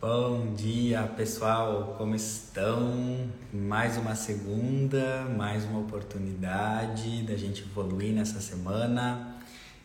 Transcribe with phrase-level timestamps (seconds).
[0.00, 1.94] Bom dia, pessoal.
[1.98, 3.30] Como estão?
[3.52, 9.36] Mais uma segunda, mais uma oportunidade da gente evoluir nessa semana.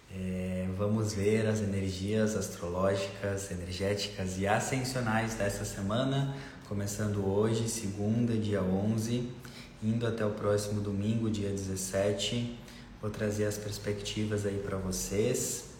[0.09, 6.33] É, vamos ver as energias astrológicas, energéticas e ascensionais dessa semana,
[6.69, 9.29] começando hoje, segunda, dia 11,
[9.83, 12.57] indo até o próximo domingo, dia 17.
[13.01, 15.71] Vou trazer as perspectivas aí para vocês.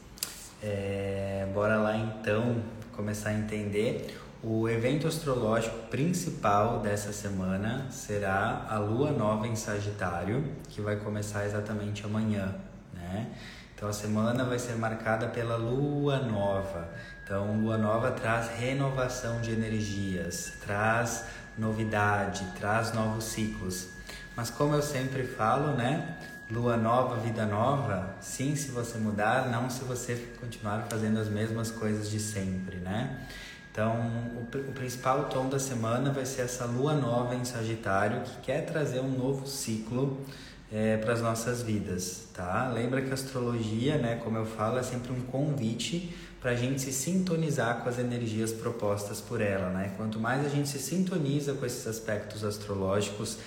[0.62, 2.62] É, bora lá então
[2.92, 4.25] começar a entender.
[4.44, 11.46] O evento astrológico principal dessa semana será a lua nova em Sagitário, que vai começar
[11.46, 12.54] exatamente amanhã,
[12.93, 13.32] né?
[13.76, 16.88] Então a semana vai ser marcada pela lua nova.
[17.24, 21.26] Então, lua nova traz renovação de energias, traz
[21.57, 23.90] novidade, traz novos ciclos.
[24.36, 26.18] Mas como eu sempre falo, né?
[26.52, 31.71] Lua nova, vida nova, sim se você mudar, não se você continuar fazendo as mesmas
[31.71, 33.26] coisas de sempre, né?
[33.75, 33.94] Então,
[34.38, 38.66] o, o principal tom da semana vai ser essa lua nova em Sagitário, que quer
[38.66, 40.22] trazer um novo ciclo
[40.72, 42.70] é, para as nossas vidas, tá?
[42.73, 46.80] Lembra que a astrologia, né, como eu falo, é sempre um convite para a gente
[46.80, 49.92] se sintonizar com as energias propostas por ela, né?
[49.98, 53.40] Quanto mais a gente se sintoniza com esses aspectos astrológicos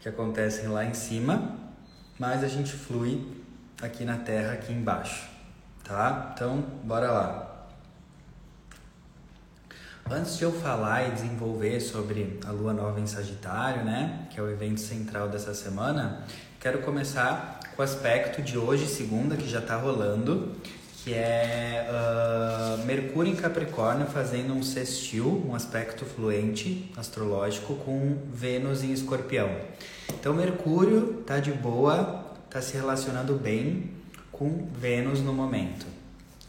[0.00, 1.54] que acontecem lá em cima,
[2.18, 3.30] mais a gente flui
[3.82, 5.28] aqui na Terra, aqui embaixo,
[5.84, 6.32] tá?
[6.34, 7.55] Então, bora lá.
[10.10, 14.42] Antes de eu falar e desenvolver sobre a Lua Nova em Sagitário, né, que é
[14.42, 16.24] o evento central dessa semana,
[16.66, 20.50] Quero começar com o aspecto de hoje, segunda, que já está rolando,
[20.96, 28.82] que é uh, Mercúrio em Capricórnio fazendo um sextil, um aspecto fluente astrológico com Vênus
[28.82, 29.48] em Escorpião.
[30.08, 33.92] Então Mercúrio tá de boa, tá se relacionando bem
[34.32, 35.86] com Vênus no momento.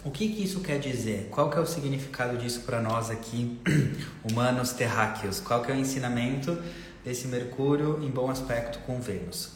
[0.08, 1.28] O que, que isso quer dizer?
[1.30, 3.60] Qual que é o significado disso para nós aqui,
[4.24, 5.42] humanos terráqueos?
[5.42, 6.58] Qual que é o ensinamento
[7.04, 9.50] desse Mercúrio em bom aspecto com Vênus?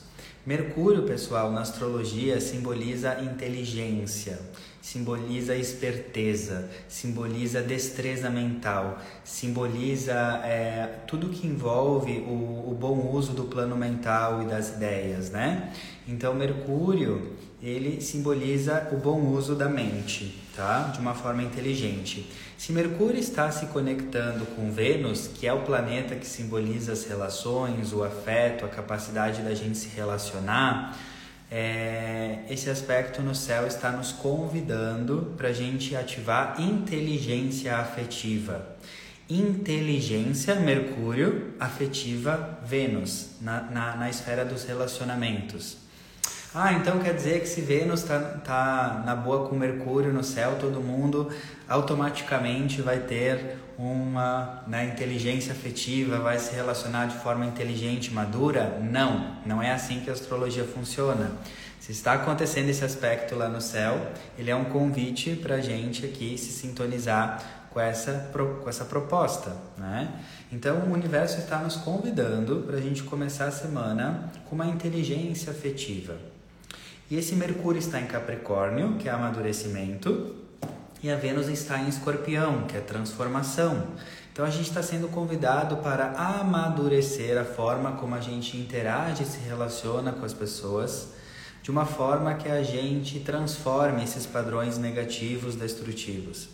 [0.45, 4.42] Mercúrio, pessoal, na astrologia simboliza inteligência,
[4.81, 13.45] simboliza esperteza, simboliza destreza mental, simboliza é, tudo que envolve o, o bom uso do
[13.45, 15.71] plano mental e das ideias, né?
[16.05, 20.92] Então, Mercúrio ele simboliza o bom uso da mente, tá?
[20.94, 22.30] De uma forma inteligente.
[22.58, 27.92] Se Mercúrio está se conectando com Vênus, que é o planeta que simboliza as relações,
[27.94, 30.98] o afeto, a capacidade da gente se relacionar,
[31.50, 38.78] é, esse aspecto no céu está nos convidando para a gente ativar inteligência afetiva.
[39.30, 45.80] Inteligência, Mercúrio, afetiva, Vênus, na, na, na esfera dos relacionamentos.
[46.54, 50.58] Ah, então quer dizer que se Vênus está tá na boa com Mercúrio no céu,
[50.60, 51.30] todo mundo
[51.66, 58.78] automaticamente vai ter uma né, inteligência afetiva, vai se relacionar de forma inteligente, madura?
[58.82, 61.32] Não, não é assim que a astrologia funciona.
[61.80, 66.06] Se está acontecendo esse aspecto lá no céu, ele é um convite para a gente
[66.06, 68.30] aqui se sintonizar com essa,
[68.62, 70.20] com essa proposta, né?
[70.52, 75.52] Então o universo está nos convidando para a gente começar a semana com uma inteligência
[75.52, 76.30] afetiva.
[77.11, 80.33] E esse Mercúrio está em Capricórnio, que é amadurecimento,
[81.04, 83.86] e a Vênus está em Escorpião, que é transformação.
[84.32, 89.26] Então a gente está sendo convidado para amadurecer a forma como a gente interage e
[89.26, 91.10] se relaciona com as pessoas,
[91.61, 96.48] de uma forma que a gente transforme esses padrões negativos, destrutivos.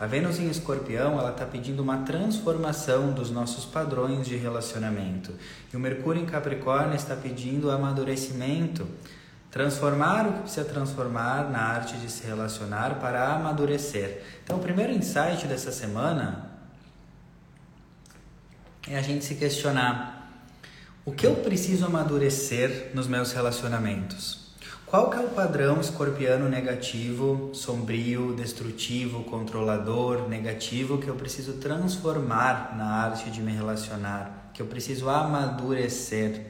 [0.00, 5.32] A Vênus em Escorpião, ela está pedindo uma transformação dos nossos padrões de relacionamento.
[5.72, 8.88] E o Mercúrio em Capricórnio está pedindo amadurecimento
[9.50, 14.22] Transformar o que precisa transformar na arte de se relacionar para amadurecer.
[14.44, 16.50] Então, o primeiro insight dessa semana
[18.88, 20.30] é a gente se questionar:
[21.04, 24.40] o que eu preciso amadurecer nos meus relacionamentos?
[24.86, 32.76] Qual que é o padrão escorpiano negativo, sombrio, destrutivo, controlador, negativo que eu preciso transformar
[32.76, 36.46] na arte de me relacionar, que eu preciso amadurecer?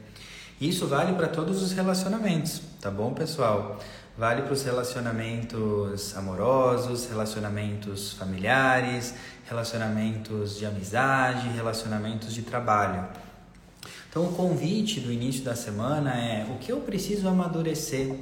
[0.61, 3.81] Isso vale para todos os relacionamentos, tá bom, pessoal?
[4.19, 9.15] Vale para os relacionamentos amorosos, relacionamentos familiares,
[9.49, 13.09] relacionamentos de amizade, relacionamentos de trabalho.
[14.11, 18.15] Então, o convite do início da semana é o que eu preciso amadurecer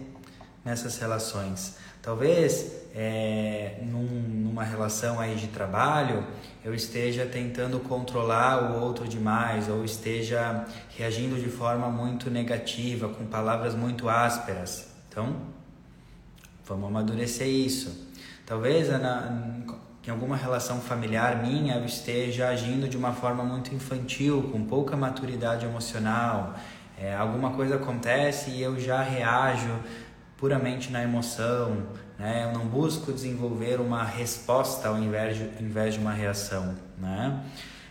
[0.64, 1.74] nessas relações.
[2.00, 2.70] Talvez
[3.00, 6.26] é, num, numa relação aí de trabalho
[6.64, 10.66] eu esteja tentando controlar o outro demais ou esteja
[10.96, 14.88] reagindo de forma muito negativa, com palavras muito ásperas.
[15.08, 15.36] Então,
[16.66, 18.08] vamos amadurecer isso.
[18.44, 19.62] Talvez na,
[20.04, 24.96] em alguma relação familiar minha eu esteja agindo de uma forma muito infantil, com pouca
[24.96, 26.56] maturidade emocional,
[27.00, 29.72] é, alguma coisa acontece e eu já reajo
[30.36, 31.86] puramente na emoção,
[32.18, 32.44] né?
[32.44, 36.74] eu não busco desenvolver uma resposta ao invés de, ao invés de uma reação.
[36.98, 37.44] Né?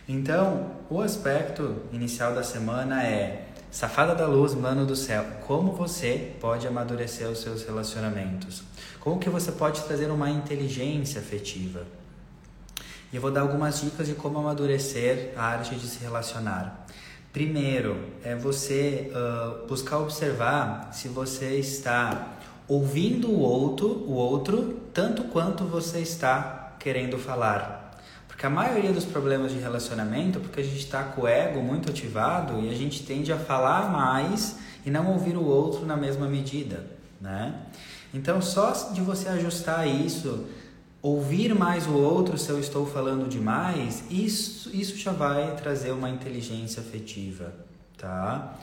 [0.08, 6.32] Então, o aspecto inicial da semana é Safada da luz, mano do céu, como você
[6.40, 8.62] pode amadurecer os seus relacionamentos?
[8.98, 11.86] Como que você pode trazer uma inteligência afetiva?
[13.12, 16.86] E eu vou dar algumas dicas de como amadurecer a arte de se relacionar.
[17.30, 22.37] Primeiro, é você uh, buscar observar se você está
[22.68, 27.98] ouvindo o outro, o outro tanto quanto você está querendo falar.
[28.28, 31.90] Porque a maioria dos problemas de relacionamento, porque a gente está com o ego muito
[31.90, 36.28] ativado e a gente tende a falar mais e não ouvir o outro na mesma
[36.28, 36.86] medida,
[37.20, 37.54] né?
[38.14, 40.46] Então, só de você ajustar isso,
[41.02, 46.08] ouvir mais o outro se eu estou falando demais, isso, isso já vai trazer uma
[46.08, 47.52] inteligência afetiva,
[47.96, 48.56] tá?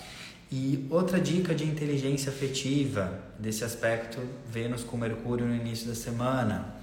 [0.51, 6.75] E outra dica de inteligência afetiva, desse aspecto Vênus com Mercúrio no início da semana,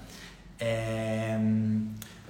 [0.59, 1.39] é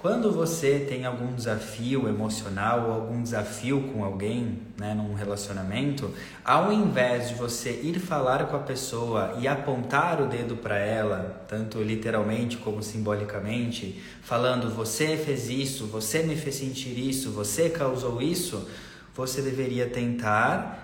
[0.03, 6.73] quando você tem algum desafio emocional ou algum desafio com alguém, né, num relacionamento, ao
[6.73, 11.81] invés de você ir falar com a pessoa e apontar o dedo para ela, tanto
[11.81, 18.67] literalmente como simbolicamente, falando você fez isso, você me fez sentir isso, você causou isso,
[19.15, 20.82] você deveria tentar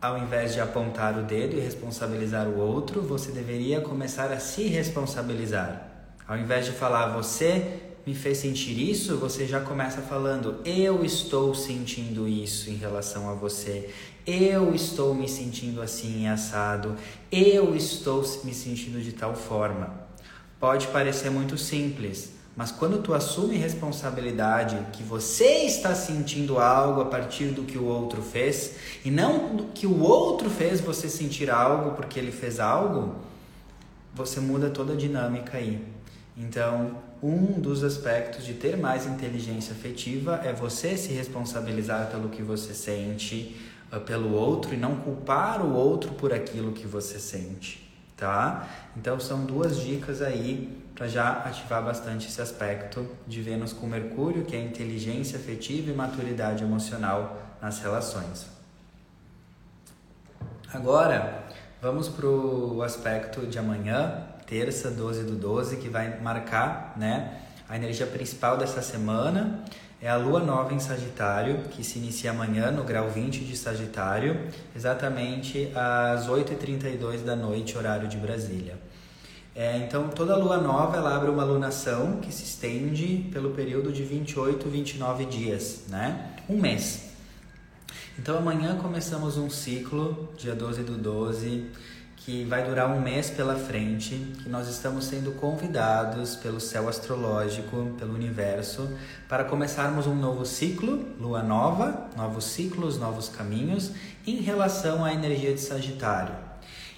[0.00, 4.68] ao invés de apontar o dedo e responsabilizar o outro, você deveria começar a se
[4.68, 5.88] responsabilizar.
[6.26, 11.54] Ao invés de falar você me fez sentir isso, você já começa falando: eu estou
[11.54, 13.90] sentindo isso em relação a você,
[14.26, 16.94] eu estou me sentindo assim assado,
[17.30, 20.06] eu estou me sentindo de tal forma.
[20.60, 27.04] Pode parecer muito simples, mas quando tu assume responsabilidade que você está sentindo algo a
[27.04, 28.74] partir do que o outro fez
[29.04, 33.14] e não que o outro fez você sentir algo porque ele fez algo,
[34.12, 35.86] você muda toda a dinâmica aí.
[36.36, 42.42] Então, um dos aspectos de ter mais inteligência afetiva é você se responsabilizar pelo que
[42.42, 43.56] você sente
[43.92, 48.68] uh, pelo outro e não culpar o outro por aquilo que você sente, tá?
[48.96, 54.44] Então são duas dicas aí para já ativar bastante esse aspecto de Vênus com Mercúrio,
[54.44, 58.46] que é inteligência afetiva e maturidade emocional nas relações.
[60.74, 61.44] Agora,
[61.80, 67.76] vamos para o aspecto de amanhã, terça, 12 do 12, que vai marcar né, a
[67.76, 69.62] energia principal dessa semana.
[70.02, 74.48] É a lua nova em Sagitário, que se inicia amanhã no grau 20 de Sagitário,
[74.74, 78.87] exatamente às 8h32 da noite, horário de Brasília.
[79.58, 84.04] É, então, toda lua nova ela abre uma lunação que se estende pelo período de
[84.04, 86.30] 28, 29 dias, né?
[86.48, 87.08] Um mês.
[88.16, 91.72] Então, amanhã começamos um ciclo, dia 12 do 12
[92.18, 97.94] que vai durar um mês pela frente, que nós estamos sendo convidados pelo céu astrológico,
[97.98, 98.88] pelo universo,
[99.28, 103.90] para começarmos um novo ciclo, lua nova, novos ciclos, novos caminhos,
[104.24, 106.47] em relação à energia de Sagitário.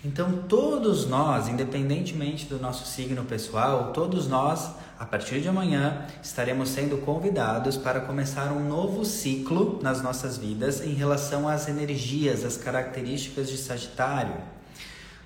[0.02, 6.70] Então, todos nós, independentemente do nosso signo pessoal, todos nós, a partir de amanhã, estaremos
[6.70, 12.56] sendo convidados para começar um novo ciclo nas nossas vidas em relação às energias, às
[12.56, 14.36] características de Sagitário.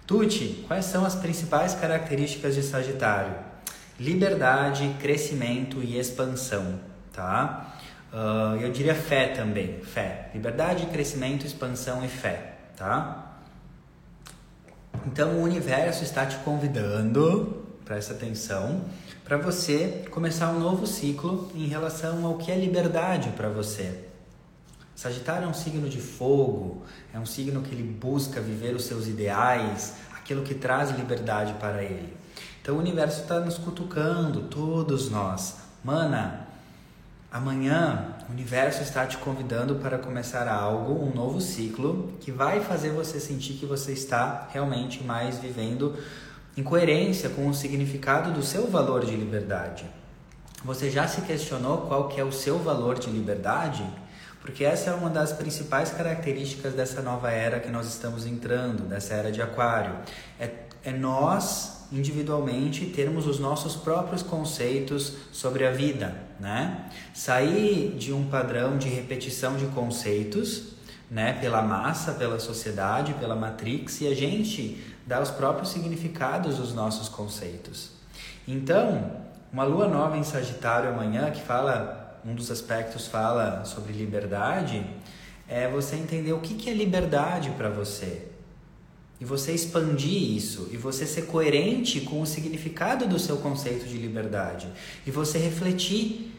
[0.09, 3.33] Tuti, quais são as principais características de Sagitário?
[3.99, 6.81] Liberdade, crescimento e expansão,
[7.13, 7.77] tá?
[8.13, 10.31] Uh, eu diria fé também, fé.
[10.35, 13.24] Liberdade, crescimento, expansão e fé, tá?
[15.07, 18.83] Então o universo está te convidando, presta atenção,
[19.25, 24.05] para você começar um novo ciclo em relação ao que é liberdade para você.
[24.95, 26.83] Sagitário é um signo de fogo,
[27.13, 31.83] é um signo que ele busca viver os seus ideais, aquilo que traz liberdade para
[31.83, 32.17] ele.
[32.63, 35.57] Então o universo está nos cutucando, todos nós.
[35.83, 36.47] Mana,
[37.31, 42.91] amanhã o universo está te convidando para começar algo, um novo ciclo, que vai fazer
[42.91, 45.97] você sentir que você está realmente mais vivendo
[46.57, 49.85] em coerência com o significado do seu valor de liberdade.
[50.65, 53.85] Você já se questionou qual que é o seu valor de liberdade?
[54.41, 59.15] Porque essa é uma das principais características dessa nova era que nós estamos entrando, dessa
[59.15, 59.97] era de Aquário.
[60.39, 60.51] É,
[60.85, 66.91] é nós, individualmente, termos os nossos próprios conceitos sobre a vida, né?
[67.15, 70.75] Sair de um padrão de repetição de conceitos,
[71.11, 71.35] né?
[71.41, 77.09] Pela massa, pela sociedade, pela matrix, e a gente dar os próprios significados dos nossos
[77.09, 77.91] conceitos.
[78.47, 79.23] Então,
[79.55, 84.85] Uma lua nova em Sagitário amanhã, que fala, um dos aspectos fala sobre liberdade,
[85.49, 88.34] é você entender o que, que é liberdade para você.
[89.25, 93.97] E você expandir isso, e você ser coerente com o significado do seu conceito de
[93.97, 94.69] liberdade.
[95.07, 96.31] E você refletir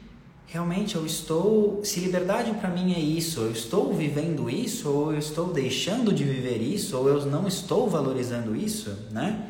[0.46, 5.18] realmente eu estou, se liberdade para mim é isso, eu estou vivendo isso ou eu
[5.18, 9.48] estou deixando de viver isso ou eu não estou valorizando isso, né?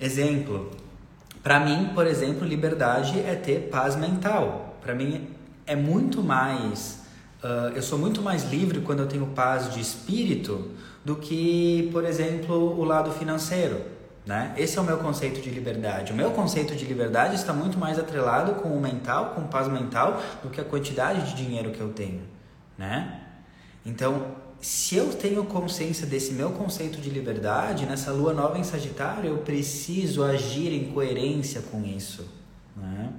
[0.00, 0.72] Exemplo,
[1.44, 4.80] para mim, por exemplo, liberdade é ter paz mental.
[4.82, 5.28] Para mim
[5.64, 7.02] é muito mais,
[7.40, 10.72] uh, eu sou muito mais livre quando eu tenho paz de espírito
[11.04, 13.80] do que, por exemplo, o lado financeiro.
[14.24, 14.54] Né?
[14.56, 16.12] Esse é o meu conceito de liberdade.
[16.12, 20.22] O meu conceito de liberdade está muito mais atrelado com o mental, com paz mental,
[20.42, 22.22] do que a quantidade de dinheiro que eu tenho.
[22.78, 23.20] Né?
[23.84, 24.26] Então,
[24.60, 29.38] se eu tenho consciência desse meu conceito de liberdade, nessa lua nova em Sagitário, eu
[29.38, 32.24] preciso agir em coerência com isso.
[32.76, 33.12] Né?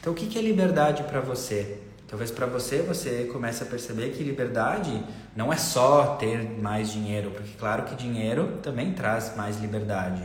[0.00, 1.80] Então, o que é liberdade para você?
[2.08, 7.32] Talvez para você você comece a perceber que liberdade não é só ter mais dinheiro,
[7.32, 10.22] porque claro que dinheiro também traz mais liberdade.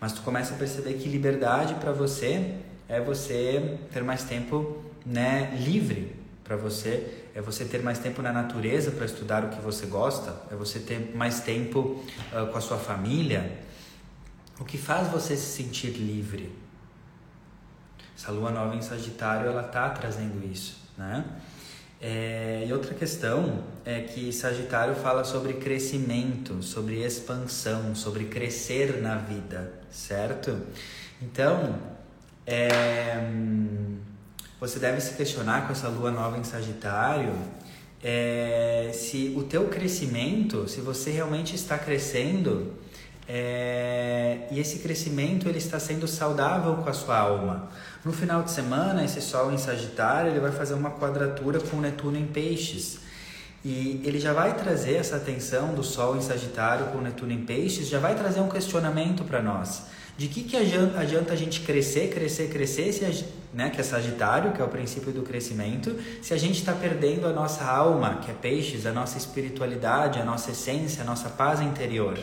[0.00, 2.54] Mas tu começa a perceber que liberdade para você
[2.88, 6.14] é você ter mais tempo, né, livre
[6.44, 10.32] para você, é você ter mais tempo na natureza para estudar o que você gosta,
[10.48, 13.58] é você ter mais tempo uh, com a sua família.
[14.60, 16.56] O que faz você se sentir livre?
[18.16, 21.24] Essa lua nova em Sagitário, ela tá trazendo isso né?
[22.00, 29.16] É, e outra questão é que Sagitário fala sobre crescimento, sobre expansão, sobre crescer na
[29.16, 30.60] vida, certo?
[31.22, 31.78] Então,
[32.46, 33.18] é,
[34.60, 37.32] você deve se questionar com essa lua nova em Sagitário
[38.02, 42.74] é, se o teu crescimento, se você realmente está crescendo
[43.28, 47.68] é, e esse crescimento ele está sendo saudável com a sua alma.
[48.06, 52.16] No final de semana, esse Sol em Sagitário ele vai fazer uma quadratura com Netuno
[52.16, 53.00] em Peixes.
[53.64, 57.88] E ele já vai trazer essa atenção do Sol em Sagitário com Netuno em Peixes,
[57.88, 59.86] já vai trazer um questionamento para nós.
[60.16, 63.10] De que, que adianta, a gente crescer, crescer, crescer, se a,
[63.52, 67.26] né, que é Sagitário, que é o princípio do crescimento, se a gente está perdendo
[67.26, 71.60] a nossa alma, que é Peixes, a nossa espiritualidade, a nossa essência, a nossa paz
[71.60, 72.16] interior.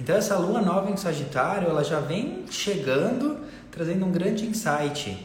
[0.00, 3.38] Então essa lua nova em Sagitário, ela já vem chegando,
[3.74, 5.18] trazendo um grande insight.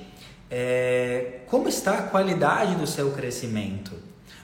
[0.50, 3.92] É, como está a qualidade do seu crescimento?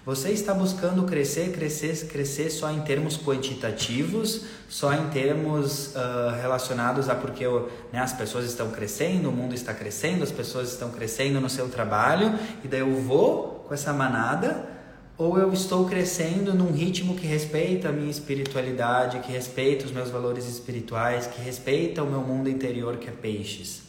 [0.06, 7.10] Você está buscando crescer, crescer, crescer só em termos quantitativos, só em termos uh, relacionados
[7.10, 7.44] a porque
[7.92, 11.70] né, as pessoas estão crescendo, o mundo está crescendo, as pessoas estão crescendo no seu
[11.70, 14.76] trabalho, e daí eu vou com essa manada
[15.18, 20.12] ou eu estou crescendo num ritmo que respeita a minha espiritualidade, que respeita os meus
[20.12, 23.86] valores espirituais, que respeita o meu mundo interior que é peixes.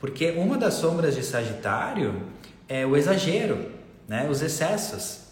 [0.00, 2.22] Porque uma das sombras de Sagitário
[2.68, 3.70] é o exagero,
[4.06, 4.26] né?
[4.30, 5.24] os excessos.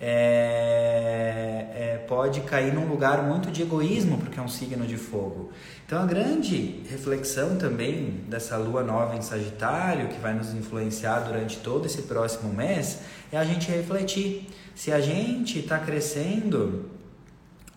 [0.00, 5.50] É, é, pode cair num lugar muito de egoísmo, porque é um signo de fogo.
[5.86, 11.58] Então, a grande reflexão também dessa lua nova em Sagitário, que vai nos influenciar durante
[11.58, 13.00] todo esse próximo mês,
[13.32, 16.90] é a gente refletir se a gente está crescendo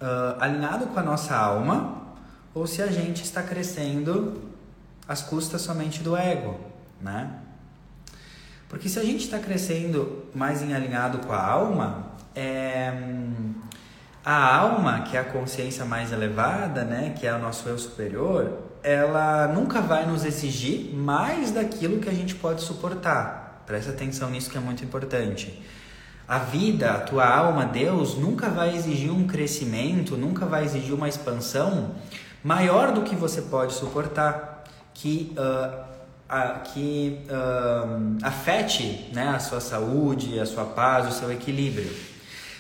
[0.02, 2.16] uh, alinhado com a nossa alma
[2.54, 4.42] ou se a gente está crescendo
[5.08, 6.60] às custas somente do ego,
[7.02, 7.32] né?
[8.70, 12.92] Porque se a gente está crescendo mais em alinhado com a alma, é,
[14.24, 18.60] a alma, que é a consciência mais elevada, né, que é o nosso eu superior,
[18.84, 23.64] ela nunca vai nos exigir mais daquilo que a gente pode suportar.
[23.66, 25.64] Presta atenção nisso que é muito importante.
[26.28, 31.08] A vida, a tua alma, Deus, nunca vai exigir um crescimento, nunca vai exigir uma
[31.08, 31.96] expansão
[32.44, 34.57] maior do que você pode suportar,
[34.98, 35.84] que, uh,
[36.28, 41.90] a, que uh, afete né, a sua saúde, a sua paz, o seu equilíbrio.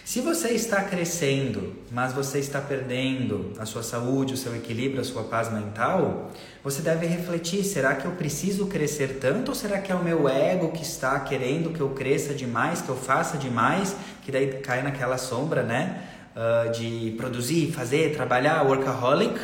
[0.06, 5.04] Se você está crescendo, mas você está perdendo a sua saúde, o seu equilíbrio, a
[5.04, 6.32] sua paz mental,
[6.64, 10.30] você deve refletir: será que eu preciso crescer tanto ou será que é o meu
[10.30, 14.82] ego que está querendo que eu cresça demais, que eu faça demais, que daí cai
[14.82, 16.04] naquela sombra, né?
[16.34, 19.38] Uh, de produzir, fazer, trabalhar, workaholic.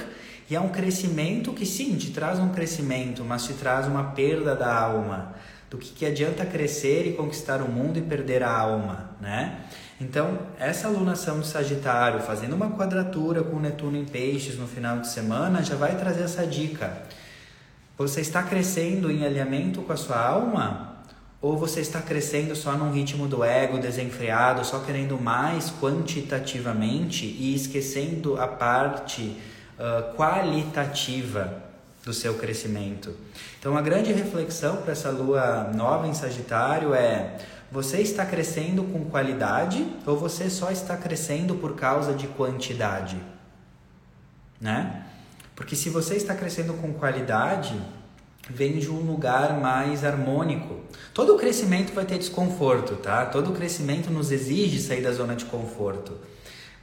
[0.54, 4.56] E é um crescimento que sim, te traz um crescimento, mas te traz uma perda
[4.56, 5.34] da alma.
[5.68, 9.62] Do que, que adianta crescer e conquistar o mundo e perder a alma, né?
[10.00, 15.08] Então, essa alunação de Sagitário, fazendo uma quadratura com Netuno em Peixes no final de
[15.08, 17.02] semana, já vai trazer essa dica.
[17.98, 20.98] Você está crescendo em alinhamento com a sua alma?
[21.42, 27.56] Ou você está crescendo só num ritmo do ego desenfreado, só querendo mais quantitativamente e
[27.56, 29.36] esquecendo a parte
[29.80, 31.64] uh, qualitativa?
[32.04, 33.16] do seu crescimento.
[33.60, 37.38] Então, a grande reflexão para essa lua nova em Sagitário é:
[37.72, 43.18] você está crescendo com qualidade ou você só está crescendo por causa de quantidade?
[44.60, 45.06] Né?
[45.56, 47.80] Porque se você está crescendo com qualidade,
[48.50, 50.82] vem de um lugar mais harmônico.
[51.14, 53.26] Todo crescimento vai ter desconforto, tá?
[53.26, 56.18] Todo crescimento nos exige sair da zona de conforto.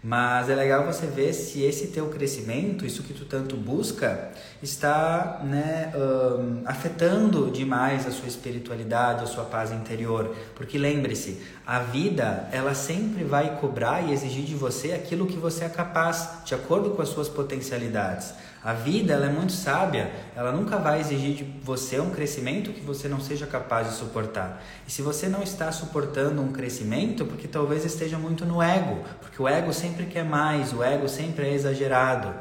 [0.02, 4.30] Mas é legal você ver se esse teu crescimento, isso que tu tanto busca,
[4.62, 10.35] está né, um, afetando demais a sua espiritualidade, a sua paz interior.
[10.54, 15.64] Porque lembre-se, a vida ela sempre vai cobrar e exigir de você aquilo que você
[15.64, 18.33] é capaz, de acordo com as suas potencialidades.
[18.62, 22.82] A vida ela é muito sábia, ela nunca vai exigir de você um crescimento que
[22.82, 24.62] você não seja capaz de suportar.
[24.86, 29.40] E se você não está suportando um crescimento, porque talvez esteja muito no ego, porque
[29.40, 32.34] o ego sempre quer mais, o ego sempre é exagerado.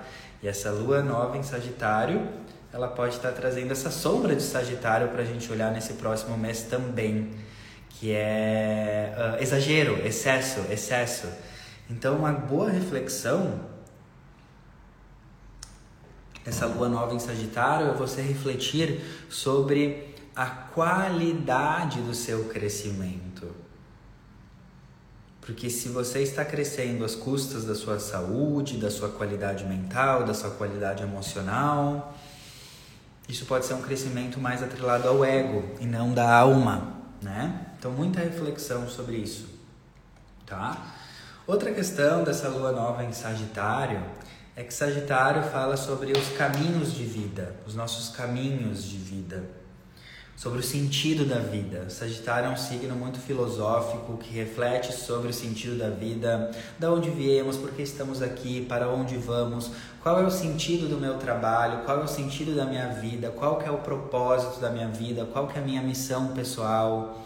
[0.44, 2.28] E essa lua nova em Sagitário,
[2.74, 6.64] ela pode estar trazendo essa sombra de Sagitário para a gente olhar nesse próximo mês
[6.64, 7.32] também,
[7.92, 11.28] que é uh, exagero, excesso, excesso.
[11.90, 13.69] Então, uma boa reflexão
[16.50, 23.48] essa lua nova em Sagitário é você refletir sobre a qualidade do seu crescimento.
[25.42, 30.34] Porque se você está crescendo às custas da sua saúde, da sua qualidade mental, da
[30.34, 32.16] sua qualidade emocional,
[33.28, 37.68] isso pode ser um crescimento mais atrelado ao ego e não da alma, né?
[37.78, 39.48] Então muita reflexão sobre isso,
[40.46, 40.96] tá?
[41.48, 44.02] Outra questão dessa lua nova em Sagitário
[44.60, 49.42] é que Sagitário fala sobre os caminhos de vida, os nossos caminhos de vida,
[50.36, 51.90] sobre o sentido da vida.
[51.90, 57.10] Sagitário é um signo muito filosófico que reflete sobre o sentido da vida, da onde
[57.10, 59.72] viemos, por que estamos aqui, para onde vamos,
[60.04, 63.62] qual é o sentido do meu trabalho, qual é o sentido da minha vida, qual
[63.62, 67.26] é o propósito da minha vida, qual é a minha missão pessoal.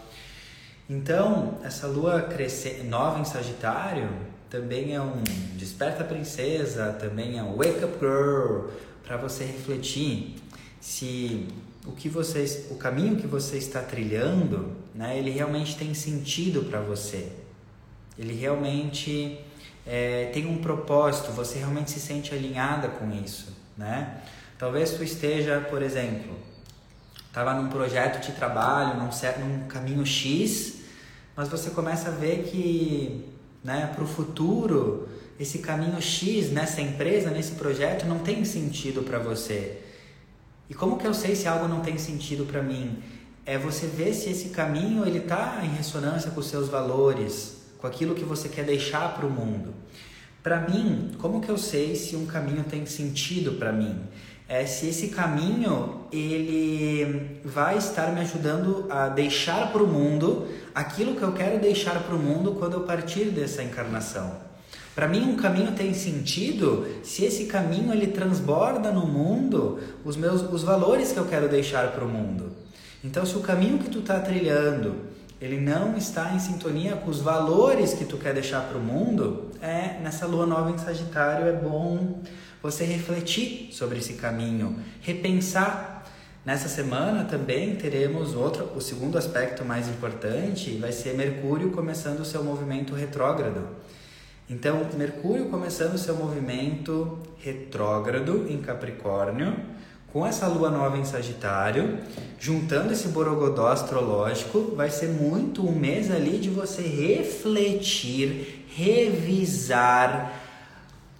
[0.88, 2.84] Então, essa lua cresce...
[2.84, 4.08] nova em Sagitário
[4.54, 5.20] também é um
[5.56, 8.68] Desperta Princesa, também é um Wake Up Girl,
[9.04, 10.36] para você refletir
[10.80, 11.48] se
[11.84, 16.78] o que você, o caminho que você está trilhando, né, ele realmente tem sentido para
[16.80, 17.32] você.
[18.16, 19.40] Ele realmente
[19.84, 24.22] é, tem um propósito, você realmente se sente alinhada com isso, né?
[24.56, 26.32] Talvez tu esteja, por exemplo,
[27.26, 29.10] estava num projeto de trabalho, num,
[29.44, 30.76] num caminho X,
[31.34, 33.33] mas você começa a ver que
[33.64, 35.08] né, para o futuro,
[35.40, 39.80] esse caminho X nessa empresa, nesse projeto, não tem sentido para você.
[40.68, 43.02] E como que eu sei se algo não tem sentido para mim?
[43.46, 47.86] É você ver se esse caminho ele está em ressonância com os seus valores, com
[47.86, 49.74] aquilo que você quer deixar para o mundo.
[50.42, 53.98] Para mim, como que eu sei se um caminho tem sentido para mim?
[54.48, 61.16] É se esse caminho ele vai estar me ajudando a deixar para o mundo aquilo
[61.16, 64.36] que eu quero deixar para o mundo quando eu partir dessa encarnação.
[64.94, 70.42] Para mim, um caminho tem sentido se esse caminho ele transborda no mundo os meus
[70.42, 72.52] os valores que eu quero deixar para o mundo.
[73.02, 77.20] Então, se o caminho que tu está trilhando ele não está em sintonia com os
[77.20, 81.52] valores que tu quer deixar para o mundo, é nessa lua nova em Sagitário é
[81.52, 82.22] bom
[82.64, 85.94] você refletir sobre esse caminho, repensar
[86.44, 92.24] Nessa semana também teremos outro, o segundo aspecto mais importante vai ser Mercúrio começando o
[92.24, 93.66] seu movimento retrógrado.
[94.50, 99.56] Então, Mercúrio começando o seu movimento retrógrado em Capricórnio,
[100.12, 101.98] com essa lua nova em Sagitário,
[102.38, 110.43] juntando esse borogodó astrológico, vai ser muito um mês ali de você refletir, revisar,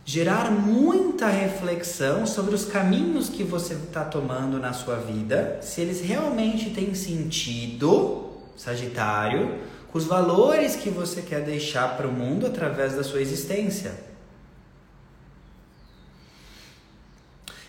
[0.05, 6.01] gerar muita reflexão sobre os caminhos que você está tomando na sua vida, se eles
[6.03, 9.59] realmente têm sentido, Sagitário,
[9.91, 13.95] com os valores que você quer deixar para o mundo através da sua existência.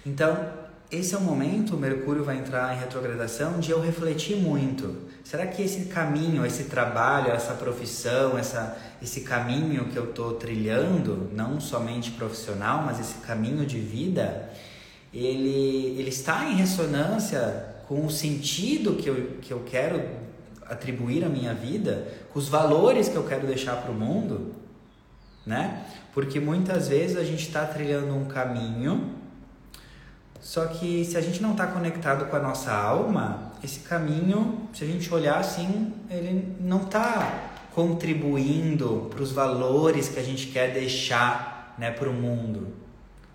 [0.05, 4.95] Então, esse é o momento, Mercúrio vai entrar em retrogradação, de eu refletir muito.
[5.23, 11.29] Será que esse caminho, esse trabalho, essa profissão, essa, esse caminho que eu estou trilhando,
[11.33, 14.49] não somente profissional, mas esse caminho de vida,
[15.11, 20.03] ele, ele está em ressonância com o sentido que eu, que eu quero
[20.67, 24.53] atribuir à minha vida, com os valores que eu quero deixar para o mundo,
[25.45, 25.85] né?
[26.13, 29.24] Porque muitas vezes a gente está trilhando um caminho
[30.39, 34.83] só que se a gente não está conectado com a nossa alma, esse caminho, se
[34.83, 40.71] a gente olhar assim, ele não está contribuindo para os valores que a gente quer
[40.73, 42.67] deixar né, para o mundo.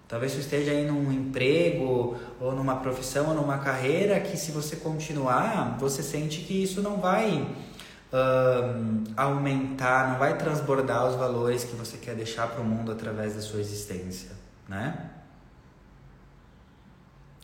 [0.08, 4.76] Talvez você esteja aí num emprego ou numa profissão ou numa carreira que se você
[4.76, 7.46] continuar, você sente que isso não vai
[8.12, 13.34] uh, aumentar, não vai transbordar os valores que você quer deixar para o mundo através
[13.34, 14.30] da sua existência,
[14.68, 15.10] né?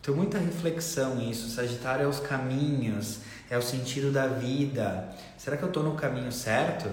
[0.06, 1.50] Então, muita reflexão nisso.
[1.50, 3.18] Sagitário é os caminhos,
[3.50, 5.08] é o sentido da vida.
[5.36, 6.88] Será que eu estou no caminho certo?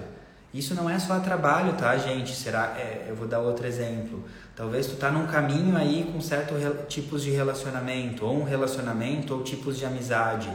[0.51, 2.33] Isso não é só trabalho, tá, gente?
[2.35, 2.75] Será?
[2.75, 4.23] É, eu vou dar outro exemplo.
[4.55, 9.43] Talvez tu tá num caminho aí com certos tipos de relacionamento, ou um relacionamento, ou
[9.43, 10.49] tipos de amizade.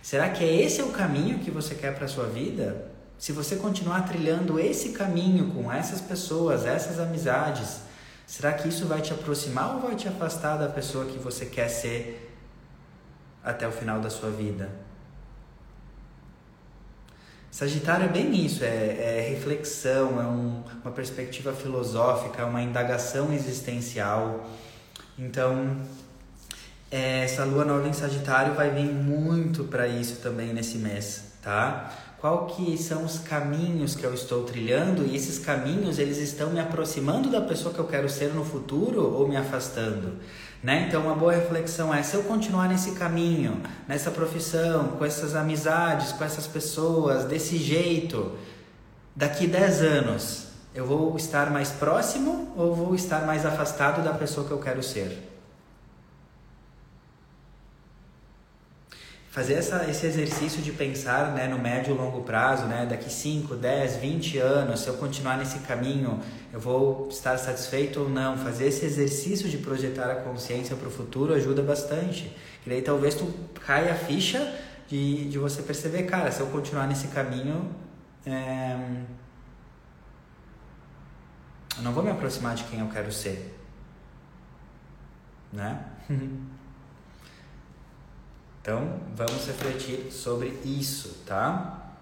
[0.00, 2.92] Será que é esse o caminho que você quer para sua vida?
[3.18, 7.80] Se você continuar trilhando esse caminho com essas pessoas, essas amizades,
[8.26, 11.68] será que isso vai te aproximar ou vai te afastar da pessoa que você quer
[11.68, 12.32] ser
[13.42, 14.70] até o final da sua vida?
[17.50, 23.32] Sagitário é bem isso, é, é reflexão, é um, uma perspectiva filosófica, é uma indagação
[23.32, 24.44] existencial.
[25.16, 25.76] Então,
[26.90, 31.92] é, essa lua nova em Sagitário vai vir muito para isso também nesse mês, tá?
[32.24, 36.58] Qual que são os caminhos que eu estou trilhando e esses caminhos eles estão me
[36.58, 40.14] aproximando da pessoa que eu quero ser no futuro ou me afastando?
[40.62, 40.86] Né?
[40.88, 46.12] Então, uma boa reflexão é: se eu continuar nesse caminho, nessa profissão, com essas amizades,
[46.12, 48.32] com essas pessoas, desse jeito,
[49.14, 54.46] daqui 10 anos, eu vou estar mais próximo ou vou estar mais afastado da pessoa
[54.46, 55.33] que eu quero ser?
[59.34, 63.56] Fazer essa, esse exercício de pensar né, no médio e longo prazo, né, daqui 5,
[63.56, 66.20] 10, 20 anos, se eu continuar nesse caminho,
[66.52, 68.38] eu vou estar satisfeito ou não.
[68.38, 72.32] Fazer esse exercício de projetar a consciência para o futuro ajuda bastante.
[72.64, 73.26] E daí talvez tu
[73.66, 77.74] caia a ficha de, de você perceber, cara, se eu continuar nesse caminho,
[78.24, 78.78] é...
[81.76, 83.52] eu não vou me aproximar de quem eu quero ser.
[85.52, 85.84] Né?
[88.64, 91.92] Então, vamos refletir sobre isso, tá?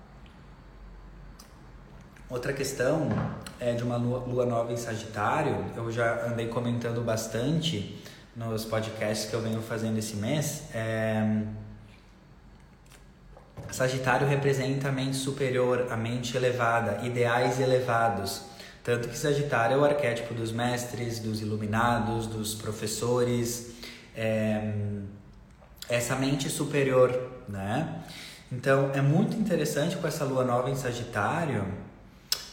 [2.30, 3.08] Outra questão
[3.58, 5.66] é de uma lua nova em Sagitário.
[5.74, 8.00] Eu já andei comentando bastante
[8.36, 10.72] nos podcasts que eu venho fazendo esse mês.
[10.72, 11.42] É...
[13.72, 18.42] Sagitário representa a mente superior, a mente elevada, ideais elevados.
[18.84, 23.72] Tanto que Sagitário é o arquétipo dos mestres, dos iluminados, dos professores.
[24.14, 24.74] É
[25.94, 28.02] essa mente superior, né?
[28.50, 31.64] Então é muito interessante com essa lua nova em Sagitário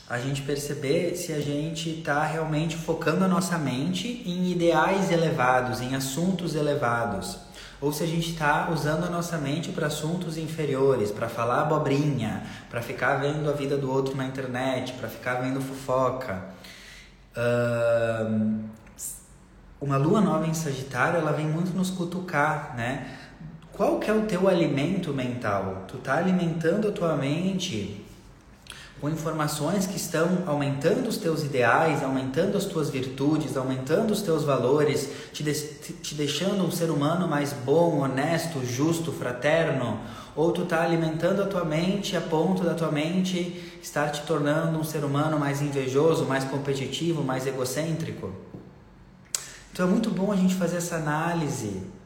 [0.10, 5.82] a gente perceber se a gente está realmente focando a nossa mente em ideais elevados,
[5.82, 7.38] em assuntos elevados,
[7.80, 12.44] ou se a gente está usando a nossa mente para assuntos inferiores, para falar abobrinha,
[12.72, 16.44] para ficar vendo a vida do outro na internet, para ficar vendo fofoca.
[17.38, 18.64] Uh,
[19.80, 23.16] uma lua nova em Sagitário, ela vem muito nos cutucar, né?
[23.80, 25.86] Qual que é o teu alimento mental?
[25.88, 28.06] Tu tá alimentando a tua mente
[29.00, 34.44] com informações que estão aumentando os teus ideais, aumentando as tuas virtudes, aumentando os teus
[34.44, 39.98] valores, te, de te deixando um ser humano mais bom, honesto, justo, fraterno?
[40.36, 44.78] Ou tu tá alimentando a tua mente a ponto da tua mente estar te tornando
[44.78, 48.30] um ser humano mais invejoso, mais competitivo, mais egocêntrico?
[49.72, 51.98] Então é muito bom a gente fazer essa análise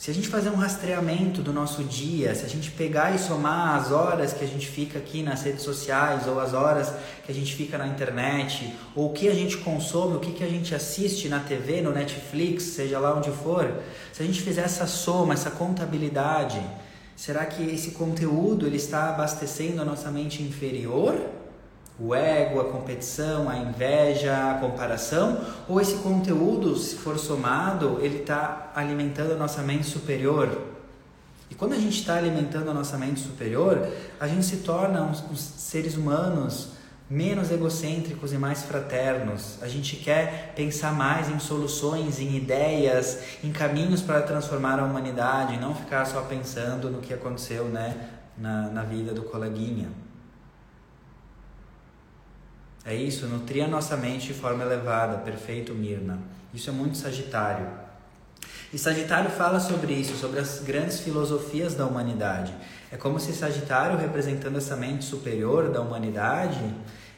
[0.00, 3.78] se a gente fazer um rastreamento do nosso dia, se a gente pegar e somar
[3.78, 6.90] as horas que a gente fica aqui nas redes sociais, ou as horas
[7.26, 10.42] que a gente fica na internet, ou o que a gente consome, o que, que
[10.42, 13.70] a gente assiste na TV, no Netflix, seja lá onde for,
[14.10, 16.62] se a gente fizer essa soma, essa contabilidade,
[17.14, 21.14] será que esse conteúdo ele está abastecendo a nossa mente inferior?
[22.00, 28.20] O ego, a competição, a inveja, a comparação, ou esse conteúdo, se for somado, ele
[28.20, 30.48] está alimentando a nossa mente superior.
[31.50, 33.86] E quando a gente está alimentando a nossa mente superior,
[34.18, 36.68] a gente se torna uns, uns seres humanos
[37.10, 39.58] menos egocêntricos e mais fraternos.
[39.60, 45.58] A gente quer pensar mais em soluções, em ideias, em caminhos para transformar a humanidade,
[45.58, 47.96] não ficar só pensando no que aconteceu né,
[48.38, 49.88] na, na vida do coleguinha.
[52.84, 56.18] É isso, nutrir a nossa mente de forma elevada, perfeito, Mirna.
[56.54, 57.66] Isso é muito Sagitário.
[58.72, 62.54] E Sagitário fala sobre isso, sobre as grandes filosofias da humanidade.
[62.90, 66.60] É como se Sagitário, representando essa mente superior da humanidade,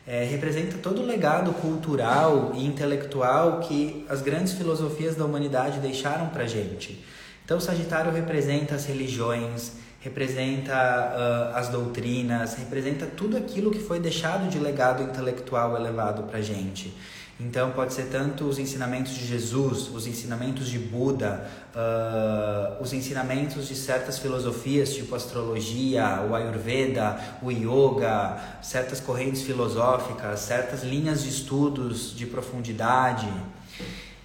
[0.06, 6.28] é, representa todo o legado cultural e intelectual que as grandes filosofias da humanidade deixaram
[6.28, 7.04] para gente.
[7.44, 9.72] Então, Sagitário representa as religiões,
[10.02, 16.40] representa uh, as doutrinas, representa tudo aquilo que foi deixado de legado intelectual elevado para
[16.42, 16.92] gente.
[17.40, 23.66] Então pode ser tanto os ensinamentos de Jesus, os ensinamentos de Buda, uh, os ensinamentos
[23.66, 31.30] de certas filosofias, tipo astrologia, o Ayurveda, o Yoga, certas correntes filosóficas, certas linhas de
[31.30, 33.28] estudos de profundidade.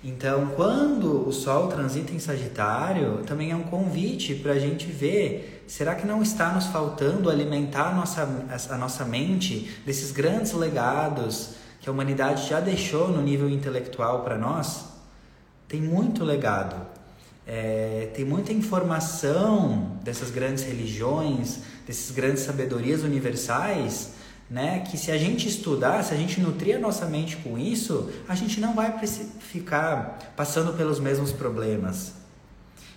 [0.07, 5.65] Então, quando o Sol transita em Sagitário, também é um convite para a gente ver:
[5.67, 8.23] será que não está nos faltando alimentar a nossa,
[8.69, 14.37] a nossa mente desses grandes legados que a humanidade já deixou no nível intelectual para
[14.37, 14.85] nós?
[15.67, 16.77] Tem muito legado,
[17.45, 24.13] é, tem muita informação dessas grandes religiões, dessas grandes sabedorias universais
[24.49, 24.79] né?
[24.79, 28.35] Que se a gente estudar, se a gente nutrir a nossa mente com isso, a
[28.35, 28.93] gente não vai
[29.39, 32.13] ficar passando pelos mesmos problemas.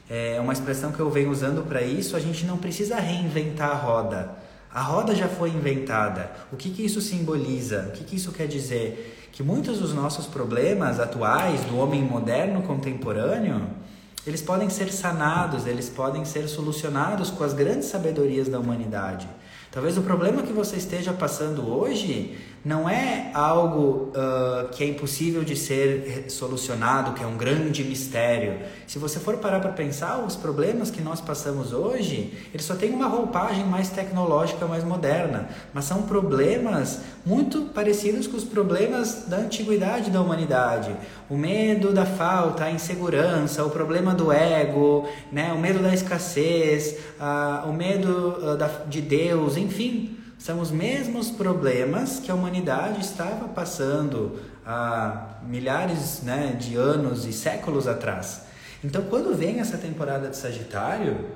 [0.08, 3.74] É uma expressão que eu venho usando para isso, a gente não precisa reinventar a
[3.74, 4.30] roda.
[4.72, 6.30] A roda já foi inventada.
[6.52, 7.88] O que, que isso simboliza?
[7.88, 9.28] O que, que isso quer dizer?
[9.32, 13.68] Que muitos dos nossos problemas atuais, do homem moderno contemporâneo,
[14.26, 19.28] eles podem ser sanados, eles podem ser solucionados com as grandes sabedorias da humanidade.
[19.70, 25.42] Talvez o problema que você esteja passando hoje não é algo uh, que é impossível
[25.42, 28.58] de ser solucionado, que é um grande mistério.
[28.86, 32.90] Se você for parar para pensar, os problemas que nós passamos hoje, eles só têm
[32.90, 39.38] uma roupagem mais tecnológica, mais moderna, mas são problemas muito parecidos com os problemas da
[39.38, 40.94] antiguidade da humanidade.
[41.30, 45.50] O medo da falta, a insegurança, o problema do ego, né?
[45.54, 51.30] o medo da escassez, uh, o medo uh, da, de Deus, enfim são os mesmos
[51.30, 58.42] problemas que a humanidade estava passando há milhares né, de anos e séculos atrás.
[58.82, 61.26] Então, quando vem essa temporada de Sagitário,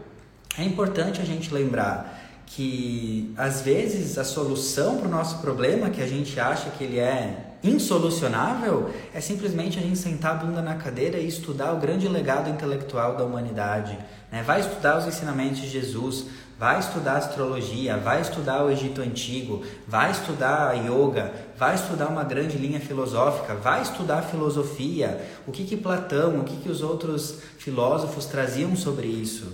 [0.57, 6.01] é importante a gente lembrar que às vezes a solução para o nosso problema, que
[6.01, 10.77] a gente acha que ele é insolucionável, é simplesmente a gente sentar a bunda na
[10.77, 13.99] cadeira e estudar o grande legado intelectual da humanidade.
[14.33, 14.43] Né?
[14.43, 16.27] Vai estudar os ensinamentos de Jesus,
[16.59, 22.25] vai estudar astrologia, vai estudar o Egito Antigo, vai estudar a yoga, vai estudar uma
[22.25, 27.41] grande linha filosófica, vai estudar filosofia, o que que Platão, o que que os outros
[27.59, 29.53] filósofos traziam sobre isso.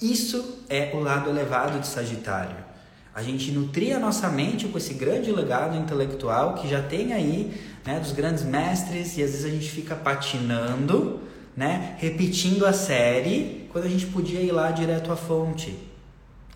[0.00, 2.56] Isso é o lado elevado de Sagitário.
[3.14, 7.58] A gente nutrir a nossa mente com esse grande legado intelectual que já tem aí,
[7.82, 11.20] né, dos grandes mestres, e às vezes a gente fica patinando,
[11.56, 15.78] né, repetindo a série quando a gente podia ir lá direto à fonte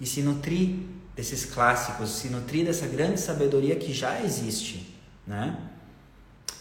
[0.01, 0.77] e se nutrir
[1.15, 5.55] desses clássicos, se nutrir dessa grande sabedoria que já existe, né?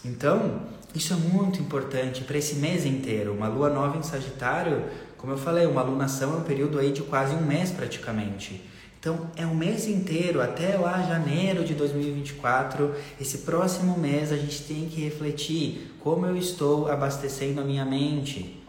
[0.04, 0.60] Então,
[0.94, 3.32] isso é muito importante para esse mês inteiro.
[3.32, 4.84] Uma lua nova em Sagitário,
[5.16, 8.62] como eu falei, uma lunação é um período aí de quase um mês praticamente.
[9.00, 12.94] Então, é um mês inteiro, até lá janeiro de 2024.
[13.18, 18.59] Esse próximo mês a gente tem que refletir como eu estou abastecendo a minha mente,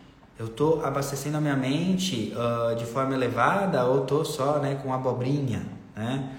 [0.42, 4.92] eu estou abastecendo a minha mente uh, de forma elevada ou estou só né, com
[4.92, 5.64] abobrinha?
[5.96, 6.32] Né?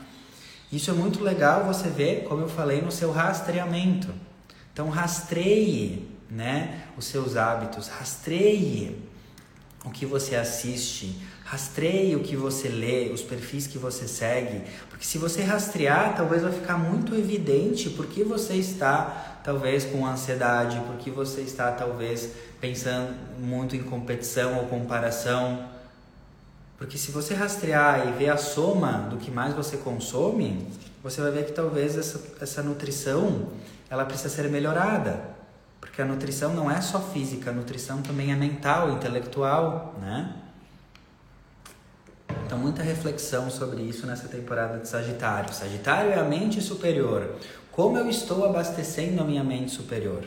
[0.72, 4.12] Isso é muito legal você ver, como eu falei, no seu rastreamento.
[4.72, 9.00] Então, rastreie né, os seus hábitos, rastreie
[9.84, 15.04] o que você assiste, rastreie o que você lê, os perfis que você segue, porque
[15.04, 21.10] se você rastrear, talvez vai ficar muito evidente porque você está talvez com ansiedade, porque
[21.10, 25.68] você está talvez pensando muito em competição ou comparação.
[26.78, 30.66] Porque se você rastrear e ver a soma do que mais você consome,
[31.02, 33.48] você vai ver que talvez essa, essa nutrição
[33.90, 35.20] ela precisa ser melhorada.
[35.82, 40.41] Porque a nutrição não é só física, a nutrição também é mental, intelectual, né?
[42.46, 45.52] Então, muita reflexão sobre isso nessa temporada de Sagitário.
[45.54, 47.36] Sagitário é a mente superior.
[47.70, 50.24] Como eu estou abastecendo a minha mente superior?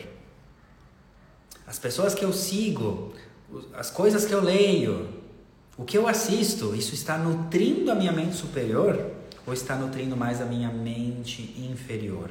[1.68, 3.14] As pessoas que eu sigo,
[3.74, 5.10] as coisas que eu leio,
[5.78, 9.12] o que eu assisto, isso está nutrindo a minha mente superior
[9.46, 12.30] ou está nutrindo mais a minha mente inferior?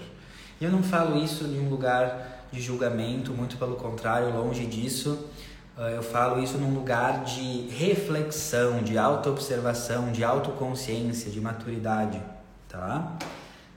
[0.60, 5.28] E eu não falo isso em um lugar de julgamento, muito pelo contrário, longe disso.
[5.76, 12.22] Ah, eu falo isso num lugar de reflexão, de autoobservação, de autoconsciência, de maturidade,
[12.68, 13.12] tá?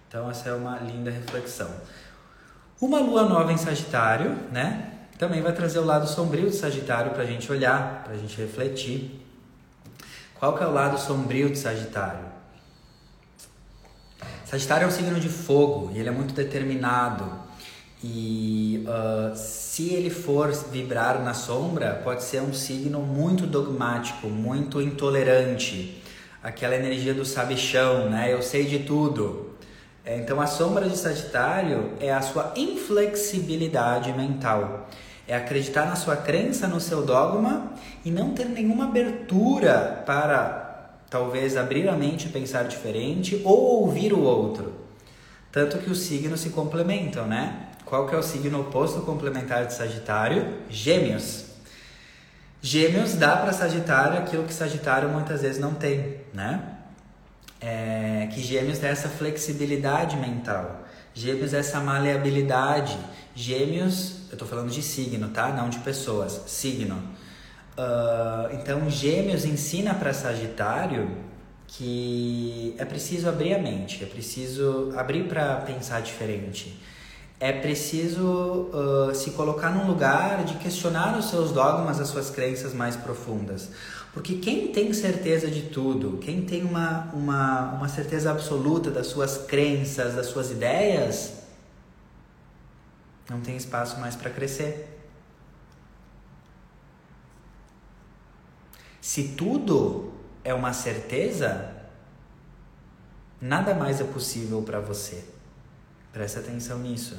[0.07, 1.69] Então essa é uma linda reflexão.
[2.79, 4.93] Uma lua nova em Sagitário, né?
[5.17, 8.39] Também vai trazer o lado sombrio de Sagitário para a gente olhar, para a gente
[8.39, 9.19] refletir.
[10.35, 12.25] Qual que é o lado sombrio de Sagitário?
[14.45, 17.47] Sagitário é um signo de fogo e ele é muito determinado.
[18.03, 19.35] E uh,
[19.77, 26.01] se ele for vibrar na sombra, pode ser um signo muito dogmático, muito intolerante.
[26.41, 28.33] Aquela energia do sabichão, né?
[28.33, 29.51] Eu sei de tudo.
[30.03, 34.89] É, então, a sombra de Sagitário é a sua inflexibilidade mental.
[35.27, 37.71] É acreditar na sua crença, no seu dogma
[38.03, 44.11] e não ter nenhuma abertura para talvez abrir a mente e pensar diferente ou ouvir
[44.11, 44.73] o outro.
[45.51, 47.66] Tanto que os signos se complementam, né?
[47.87, 50.55] Qual que é o signo oposto complementar de Sagitário?
[50.69, 51.45] Gêmeos.
[52.61, 56.63] Gêmeos dá para Sagitário aquilo que Sagitário muitas vezes não tem, né?
[57.61, 60.85] É, que Gêmeos tem essa flexibilidade mental.
[61.13, 62.97] Gêmeos essa maleabilidade.
[63.33, 65.47] Gêmeos, eu estou falando de signo, tá?
[65.49, 66.41] Não de pessoas.
[66.45, 66.95] Signo.
[67.77, 71.09] Uh, então, Gêmeos ensina para Sagitário
[71.67, 76.77] que é preciso abrir a mente, é preciso abrir para pensar diferente.
[77.39, 82.73] É preciso uh, se colocar num lugar de questionar os seus dogmas, as suas crenças
[82.73, 83.69] mais profundas.
[84.11, 89.37] Porque quem tem certeza de tudo, quem tem uma, uma, uma certeza absoluta das suas
[89.37, 91.33] crenças, das suas ideias,
[93.29, 94.97] não tem espaço mais para crescer.
[98.99, 100.11] Se tudo
[100.43, 101.75] é uma certeza,
[103.39, 105.36] nada mais é possível para você.
[106.17, 107.15] Presta atenção nisso.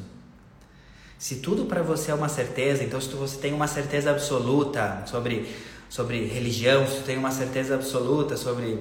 [1.17, 5.49] Se tudo para você é uma certeza, então se você tem uma certeza absoluta sobre,
[5.89, 8.77] sobre religião, se você tem uma certeza absoluta sobre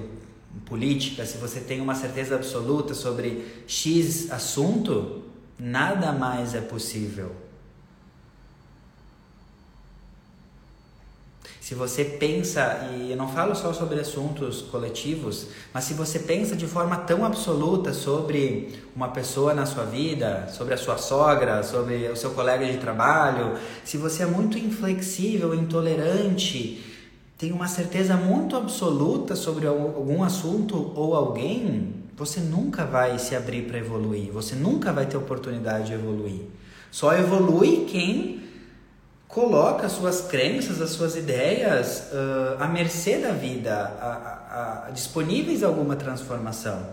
[0.66, 5.22] política, se você tem uma certeza absoluta sobre X assunto,
[5.56, 7.30] nada mais é possível.
[11.68, 16.56] Se você pensa, e eu não falo só sobre assuntos coletivos, mas se você pensa
[16.56, 22.08] de forma tão absoluta sobre uma pessoa na sua vida, sobre a sua sogra, sobre
[22.08, 23.52] o seu colega de trabalho,
[23.84, 26.82] se você é muito inflexível, intolerante,
[27.36, 33.64] tem uma certeza muito absoluta sobre algum assunto ou alguém, você nunca vai se abrir
[33.64, 36.46] para evoluir, você nunca vai ter oportunidade de evoluir.
[36.90, 38.47] Só evolui quem
[39.28, 44.90] coloca as suas crenças, as suas ideias uh, à mercê da vida, a, a, a,
[44.90, 46.86] disponíveis a alguma transformação.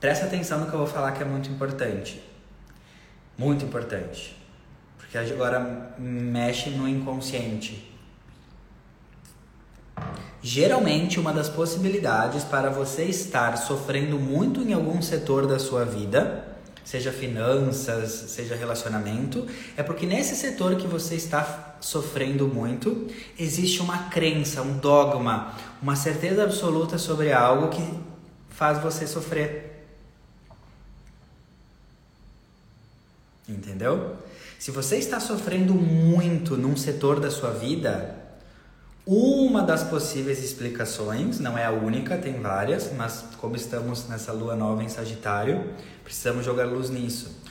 [0.00, 2.22] Presta atenção no que eu vou falar que é muito importante.
[3.36, 4.36] Muito importante.
[4.96, 7.90] Porque agora mexe no inconsciente.
[10.40, 16.51] Geralmente, uma das possibilidades para você estar sofrendo muito em algum setor da sua vida
[16.84, 24.10] seja finanças, seja relacionamento, é porque nesse setor que você está sofrendo muito, existe uma
[24.10, 27.82] crença, um dogma, uma certeza absoluta sobre algo que
[28.50, 29.84] faz você sofrer.
[33.48, 34.16] Entendeu?
[34.58, 38.21] Se você está sofrendo muito num setor da sua vida,
[39.04, 44.54] uma das possíveis explicações, não é a única, tem várias, mas como estamos nessa lua
[44.54, 45.72] nova em Sagitário,
[46.04, 47.42] precisamos jogar luz nisso.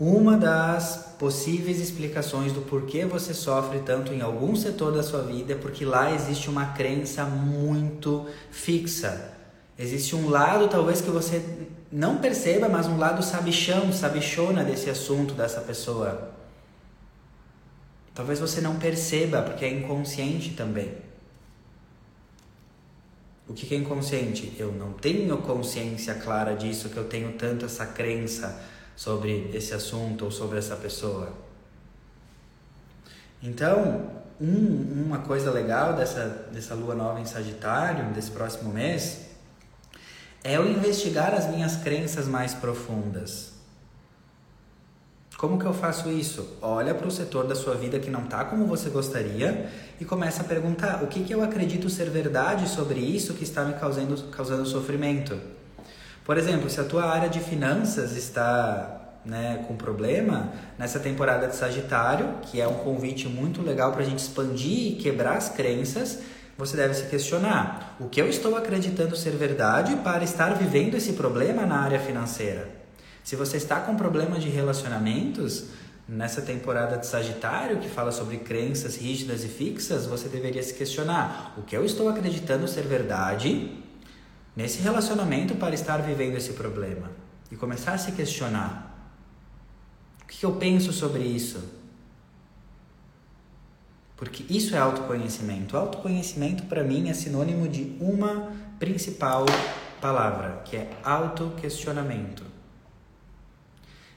[0.00, 5.52] Uma das possíveis explicações do porquê você sofre tanto em algum setor da sua vida
[5.52, 9.32] é porque lá existe uma crença muito fixa.
[9.78, 11.42] Existe um lado, talvez que você
[11.90, 16.35] não perceba, mas um lado sabichão, sabichona desse assunto, dessa pessoa.
[18.16, 20.90] Talvez você não perceba, porque é inconsciente também.
[23.46, 24.56] O que é inconsciente?
[24.58, 28.58] Eu não tenho consciência clara disso, que eu tenho tanto essa crença
[28.96, 31.30] sobre esse assunto ou sobre essa pessoa.
[33.42, 39.26] Então, um, uma coisa legal dessa, dessa lua nova em Sagitário, desse próximo mês,
[40.42, 43.55] é eu investigar as minhas crenças mais profundas.
[45.38, 46.56] Como que eu faço isso?
[46.62, 49.70] Olha para o setor da sua vida que não está como você gostaria
[50.00, 53.62] e começa a perguntar o que, que eu acredito ser verdade sobre isso que está
[53.62, 55.38] me causando, causando sofrimento.
[56.24, 61.54] Por exemplo, se a tua área de finanças está né, com problema, nessa temporada de
[61.54, 66.20] Sagitário, que é um convite muito legal para a gente expandir e quebrar as crenças,
[66.56, 71.12] você deve se questionar: o que eu estou acreditando ser verdade para estar vivendo esse
[71.12, 72.85] problema na área financeira?
[73.26, 75.64] Se você está com problema de relacionamentos,
[76.08, 81.52] nessa temporada de Sagitário, que fala sobre crenças rígidas e fixas, você deveria se questionar:
[81.58, 83.82] o que eu estou acreditando ser verdade
[84.54, 87.10] nesse relacionamento para estar vivendo esse problema?
[87.50, 88.96] E começar a se questionar:
[90.22, 91.60] o que eu penso sobre isso?
[94.16, 95.76] Porque isso é autoconhecimento.
[95.76, 99.44] Autoconhecimento, para mim, é sinônimo de uma principal
[100.00, 102.54] palavra, que é autoquestionamento.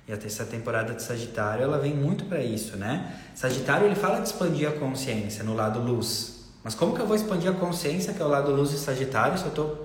[0.10, 3.16] E essa temporada de Sagitário, ela vem muito para isso, né?
[3.36, 6.46] Sagitário, ele fala de expandir a consciência no lado luz.
[6.64, 9.38] Mas como que eu vou expandir a consciência, que é o lado luz de Sagitário,
[9.38, 9.76] se eu tô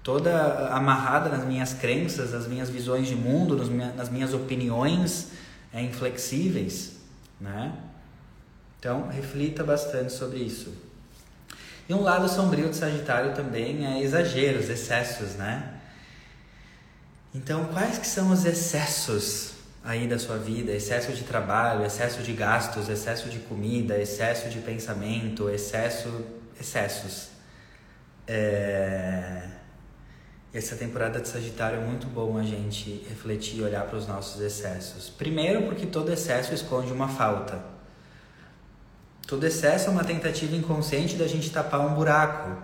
[0.00, 3.56] toda amarrada nas minhas crenças, nas minhas visões de mundo,
[3.96, 5.32] nas minhas opiniões
[5.74, 6.92] é, inflexíveis,
[7.40, 7.72] né?
[8.78, 10.72] Então, reflita bastante sobre isso.
[11.88, 15.75] E um lado sombrio de Sagitário também é exageros, excessos, né?
[17.34, 19.52] Então, quais que são os excessos
[19.84, 20.72] aí da sua vida?
[20.72, 26.24] Excesso de trabalho, excesso de gastos, excesso de comida, excesso de pensamento, excesso,
[26.58, 27.28] excessos.
[28.26, 29.56] É...
[30.52, 34.40] Essa temporada de Sagitário é muito bom a gente refletir e olhar para os nossos
[34.40, 35.10] excessos.
[35.10, 37.62] Primeiro, porque todo excesso esconde uma falta.
[39.26, 42.56] Todo excesso é uma tentativa inconsciente da gente tapar um buraco.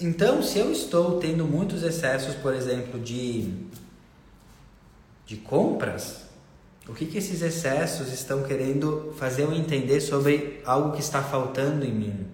[0.00, 3.52] Então, se eu estou tendo muitos excessos, por exemplo, de,
[5.26, 6.22] de compras,
[6.88, 11.84] o que, que esses excessos estão querendo fazer eu entender sobre algo que está faltando
[11.84, 12.26] em mim?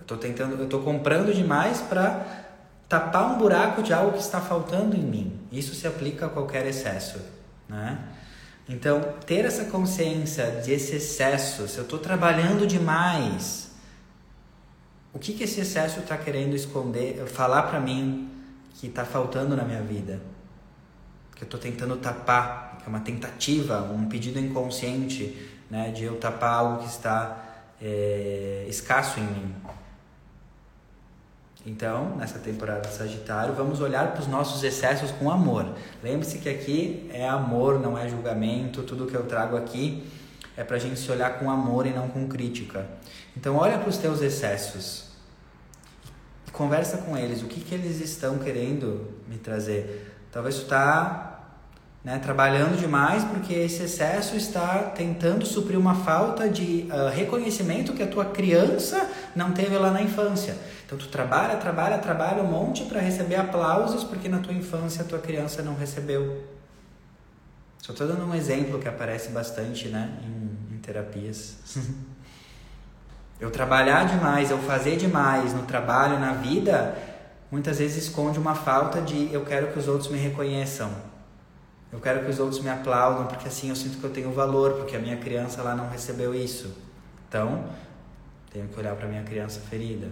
[0.00, 2.46] Estou tentando, eu estou comprando demais para
[2.88, 5.38] tapar um buraco de algo que está faltando em mim.
[5.52, 7.20] Isso se aplica a qualquer excesso,
[7.68, 7.98] né?
[8.68, 13.65] Então, ter essa consciência desse excesso, se eu estou trabalhando demais,
[15.16, 18.30] o que, que esse excesso está querendo esconder, falar para mim
[18.78, 20.20] que está faltando na minha vida?
[21.34, 25.34] Que eu estou tentando tapar, que é uma tentativa, um pedido inconsciente,
[25.70, 29.54] né, de eu tapar algo que está é, escasso em mim.
[31.64, 35.66] Então, nessa temporada de Sagitário, vamos olhar para os nossos excessos com amor.
[36.02, 38.82] Lembre-se que aqui é amor, não é julgamento.
[38.82, 40.06] Tudo que eu trago aqui
[40.58, 42.86] é para a gente se olhar com amor e não com crítica.
[43.34, 45.05] Então, olha para os teus excessos.
[46.56, 47.42] Conversa com eles.
[47.42, 50.10] O que, que eles estão querendo me trazer?
[50.32, 51.36] Talvez tu está
[52.02, 58.02] né, trabalhando demais porque esse excesso está tentando suprir uma falta de uh, reconhecimento que
[58.02, 60.56] a tua criança não teve lá na infância.
[60.86, 65.04] Então tu trabalha, trabalha, trabalha um monte para receber aplausos porque na tua infância a
[65.04, 66.42] tua criança não recebeu.
[67.82, 71.56] Só estou dando um exemplo que aparece bastante né, em, em terapias.
[73.38, 76.96] eu trabalhar demais, eu fazer demais no trabalho, na vida,
[77.50, 80.90] muitas vezes esconde uma falta de eu quero que os outros me reconheçam.
[81.92, 84.74] Eu quero que os outros me aplaudam porque assim eu sinto que eu tenho valor,
[84.74, 86.74] porque a minha criança lá não recebeu isso.
[87.28, 87.64] Então,
[88.52, 90.08] tenho que olhar para minha criança ferida.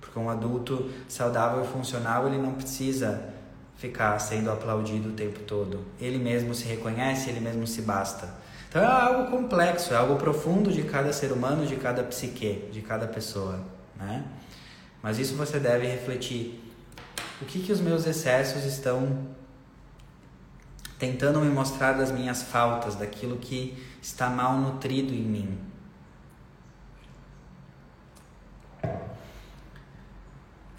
[0.00, 3.30] Porque um adulto saudável e funcional, ele não precisa
[3.76, 5.84] ficar sendo aplaudido o tempo todo.
[6.00, 8.28] Ele mesmo se reconhece, ele mesmo se basta.
[8.74, 12.82] Então é algo complexo, é algo profundo de cada ser humano, de cada psique, de
[12.82, 13.60] cada pessoa,
[13.94, 14.24] né?
[15.00, 16.60] Mas isso você deve refletir.
[17.40, 19.28] O que que os meus excessos estão
[20.98, 25.58] tentando me mostrar das minhas faltas, daquilo que está mal nutrido em mim?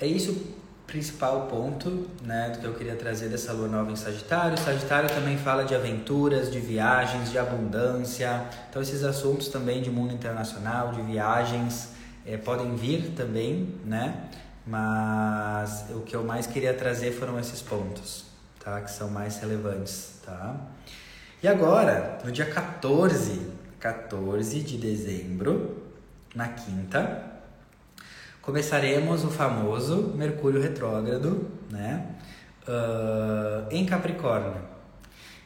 [0.02, 0.54] É isso
[0.88, 4.58] principal ponto né, do que eu queria trazer dessa lua nova em Sagitário.
[4.58, 8.46] Sagitário também fala de aventuras, de viagens, de abundância.
[8.70, 11.90] Então, esses assuntos também de mundo internacional, de viagens,
[12.26, 14.30] é, podem vir também, né?
[14.66, 18.26] Mas o que eu mais queria trazer foram esses pontos,
[18.64, 18.82] tá?
[18.82, 20.56] Que são mais relevantes, tá?
[21.42, 25.84] E agora, no dia 14, 14 de dezembro,
[26.34, 27.35] na quinta,
[28.46, 32.16] começaremos o famoso Mercúrio retrógrado, né?
[32.68, 34.62] Uh, em Capricórnio.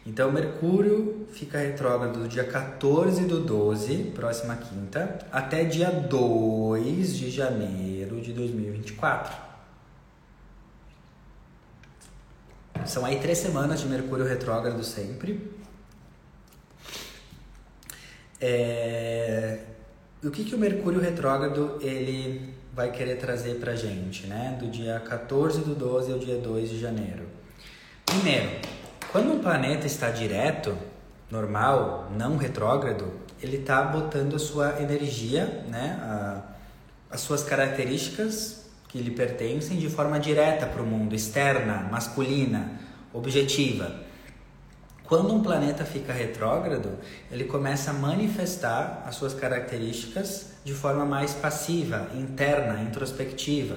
[0.06, 7.32] Então, Mercúrio fica retrógrado do dia 14 do 12, próxima quinta, até dia 2 de
[7.32, 9.50] janeiro de 2024.
[12.86, 15.52] São aí três semanas de Mercúrio retrógrado sempre.
[18.41, 19.60] É...
[20.24, 24.57] O que, que o Mercúrio retrógrado ele vai querer trazer pra gente, né?
[24.59, 27.28] Do dia 14 do 12 ao dia 2 de janeiro.
[28.05, 28.49] Primeiro,
[29.11, 30.78] quando um planeta está direto,
[31.30, 35.99] normal, não retrógrado, ele está botando a sua energia, né?
[36.01, 36.41] A,
[37.11, 42.80] as suas características que lhe pertencem de forma direta para o mundo, externa, masculina,
[43.13, 44.09] objetiva.
[45.10, 46.91] Quando um planeta fica retrógrado,
[47.32, 53.76] ele começa a manifestar as suas características de forma mais passiva, interna, introspectiva.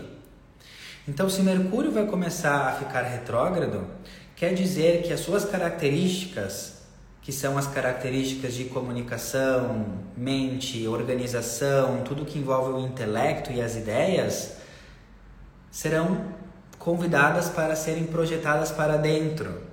[1.08, 3.86] Então, se Mercúrio vai começar a ficar retrógrado,
[4.36, 6.82] quer dizer que as suas características,
[7.22, 13.74] que são as características de comunicação, mente, organização, tudo que envolve o intelecto e as
[13.74, 14.56] ideias,
[15.70, 16.26] serão
[16.78, 19.71] convidadas para serem projetadas para dentro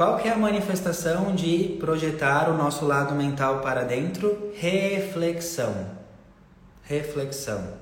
[0.00, 4.50] qual que é a manifestação de projetar o nosso lado mental para dentro?
[4.56, 5.74] Reflexão.
[6.84, 7.74] Reflexão.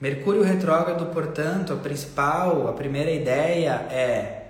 [0.00, 4.44] Mercúrio retrógrado, portanto, a principal, a primeira ideia é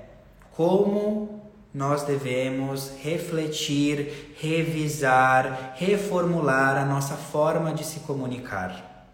[0.52, 1.42] como
[1.74, 9.08] nós devemos refletir, revisar, reformular a nossa forma de se comunicar.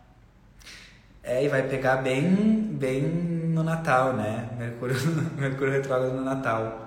[1.23, 4.47] É, e vai pegar bem, bem no Natal, né?
[4.59, 4.95] Mercúrio,
[5.39, 6.86] Mercúrio retrógrado no Natal.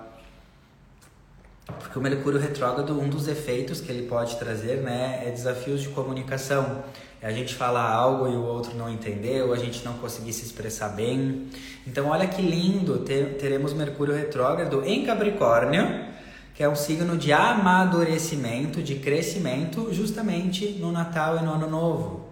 [1.90, 5.88] Porque o Mercúrio retrógrado, um dos efeitos que ele pode trazer, né, é desafios de
[5.88, 6.84] comunicação.
[7.20, 10.44] É a gente falar algo e o outro não entendeu, a gente não conseguir se
[10.44, 11.48] expressar bem.
[11.84, 16.06] Então, olha que lindo, ter, teremos Mercúrio retrógrado em Capricórnio,
[16.54, 22.28] que é um signo de amadurecimento, de crescimento, justamente no Natal e no Ano Novo.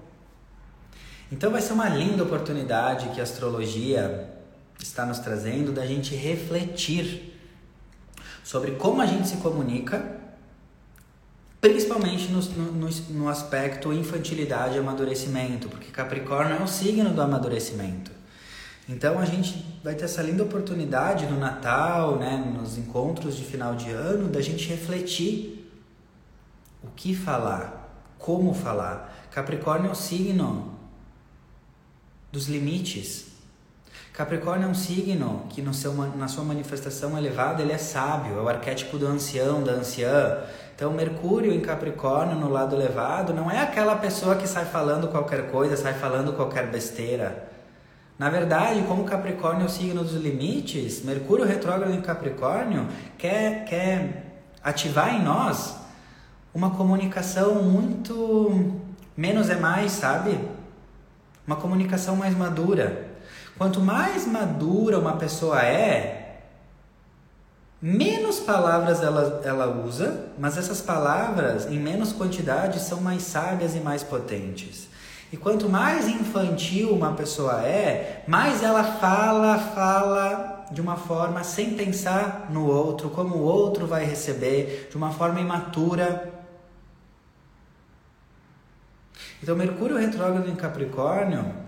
[1.32, 4.30] Então, vai ser uma linda oportunidade que a astrologia
[4.78, 7.37] está nos trazendo da gente refletir
[8.48, 10.16] sobre como a gente se comunica,
[11.60, 18.10] principalmente no, no, no aspecto infantilidade e amadurecimento, porque Capricórnio é o signo do amadurecimento.
[18.88, 23.76] Então a gente vai ter essa linda oportunidade no Natal, né, nos encontros de final
[23.76, 25.70] de ano, da gente refletir
[26.82, 29.28] o que falar, como falar.
[29.30, 30.74] Capricórnio é o signo
[32.32, 33.27] dos limites,
[34.18, 38.42] Capricórnio é um signo que no seu, na sua manifestação elevada ele é sábio, é
[38.42, 40.40] o arquétipo do ancião, da anciã.
[40.74, 45.52] Então, Mercúrio em Capricórnio, no lado elevado, não é aquela pessoa que sai falando qualquer
[45.52, 47.48] coisa, sai falando qualquer besteira.
[48.18, 54.40] Na verdade, como Capricórnio é o signo dos limites, Mercúrio retrógrado em Capricórnio quer, quer
[54.64, 55.76] ativar em nós
[56.52, 58.80] uma comunicação muito
[59.16, 60.40] menos é mais, sabe?
[61.46, 63.07] Uma comunicação mais madura.
[63.58, 66.42] Quanto mais madura uma pessoa é,
[67.82, 73.80] menos palavras ela, ela usa, mas essas palavras, em menos quantidade, são mais sábias e
[73.80, 74.88] mais potentes.
[75.32, 81.74] E quanto mais infantil uma pessoa é, mais ela fala, fala de uma forma sem
[81.74, 86.32] pensar no outro, como o outro vai receber, de uma forma imatura.
[89.42, 91.67] Então, Mercúrio retrógrado em Capricórnio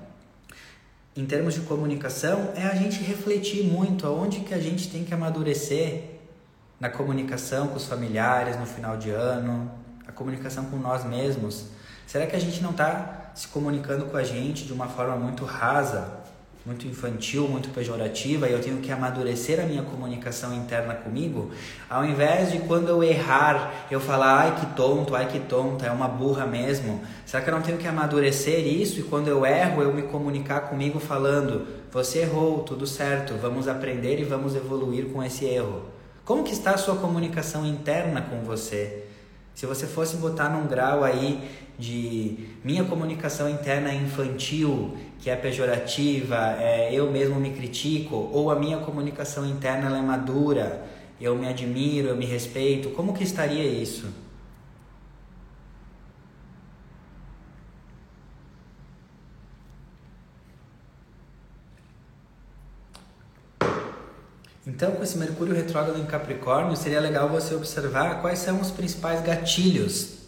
[1.16, 5.12] em termos de comunicação é a gente refletir muito aonde que a gente tem que
[5.12, 6.04] amadurecer
[6.78, 9.70] na comunicação com os familiares no final de ano,
[10.06, 11.66] a comunicação com nós mesmos.
[12.06, 15.44] Será que a gente não está se comunicando com a gente de uma forma muito
[15.44, 16.19] rasa,
[16.70, 21.50] muito infantil, muito pejorativa e eu tenho que amadurecer a minha comunicação interna comigo,
[21.88, 25.90] ao invés de quando eu errar, eu falar, ai que tonto, ai que tonta, é
[25.90, 27.02] uma burra mesmo.
[27.26, 30.60] Será que eu não tenho que amadurecer isso e quando eu erro, eu me comunicar
[30.68, 35.82] comigo falando, você errou, tudo certo, vamos aprender e vamos evoluir com esse erro.
[36.24, 39.06] Como que está a sua comunicação interna com você?
[39.56, 41.50] Se você fosse botar num grau aí
[41.80, 48.50] de minha comunicação interna é infantil, que é pejorativa, é, eu mesmo me critico, ou
[48.50, 50.84] a minha comunicação interna é madura,
[51.20, 54.06] eu me admiro, eu me respeito, como que estaria isso?
[64.66, 69.20] Então, com esse Mercúrio retrógrado em Capricórnio, seria legal você observar quais são os principais
[69.20, 70.19] gatilhos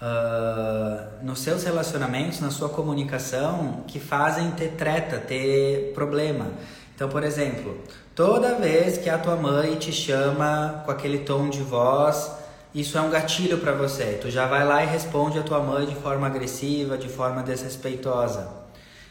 [0.00, 6.46] uh, nos seus relacionamentos, na sua comunicação, que fazem ter treta, ter problema.
[6.94, 7.78] Então, por exemplo,
[8.14, 12.32] toda vez que a tua mãe te chama com aquele tom de voz,
[12.74, 14.18] isso é um gatilho para você.
[14.20, 18.48] Tu já vai lá e responde a tua mãe de forma agressiva, de forma desrespeitosa.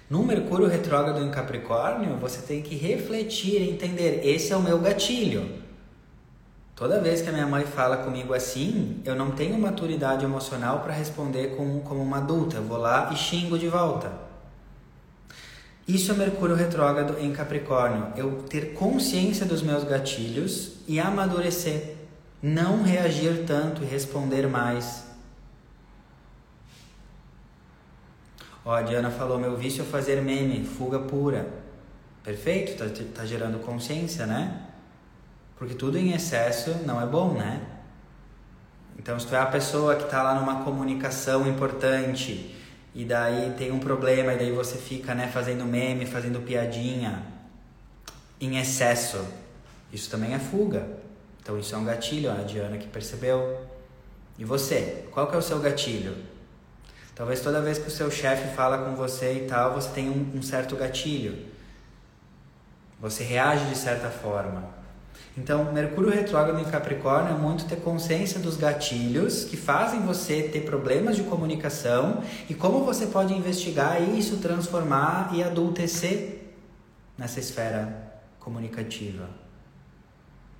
[0.07, 4.77] No Mercúrio retrógrado em Capricórnio, você tem que refletir e entender: esse é o meu
[4.77, 5.64] gatilho.
[6.75, 10.93] Toda vez que a minha mãe fala comigo assim, eu não tenho maturidade emocional para
[10.93, 12.57] responder com, como uma adulta.
[12.57, 14.11] Eu vou lá e xingo de volta.
[15.87, 18.11] Isso é Mercúrio retrógrado em Capricórnio.
[18.17, 21.95] Eu ter consciência dos meus gatilhos e amadurecer.
[22.43, 25.05] Não reagir tanto e responder mais.
[28.65, 31.47] Ó, a Diana falou: meu vício é fazer meme, fuga pura.
[32.21, 34.64] Perfeito, tá, tá gerando consciência, né?
[35.57, 37.61] Porque tudo em excesso não é bom, né?
[38.97, 42.55] Então, se tu é a pessoa que está lá numa comunicação importante
[42.93, 47.23] e daí tem um problema e daí você fica, né, fazendo meme, fazendo piadinha
[48.39, 49.25] em excesso,
[49.91, 50.87] isso também é fuga.
[51.41, 53.65] Então, isso é um gatilho, a Diana que percebeu.
[54.37, 55.05] E você?
[55.11, 56.15] Qual que é o seu gatilho?
[57.13, 60.37] Talvez toda vez que o seu chefe fala com você e tal, você tem um,
[60.37, 61.45] um certo gatilho.
[62.99, 64.84] Você reage de certa forma.
[65.37, 70.61] Então, Mercúrio retrógrado em Capricórnio é muito ter consciência dos gatilhos que fazem você ter
[70.61, 76.53] problemas de comunicação e como você pode investigar isso, transformar e adultecer
[77.17, 79.29] nessa esfera comunicativa,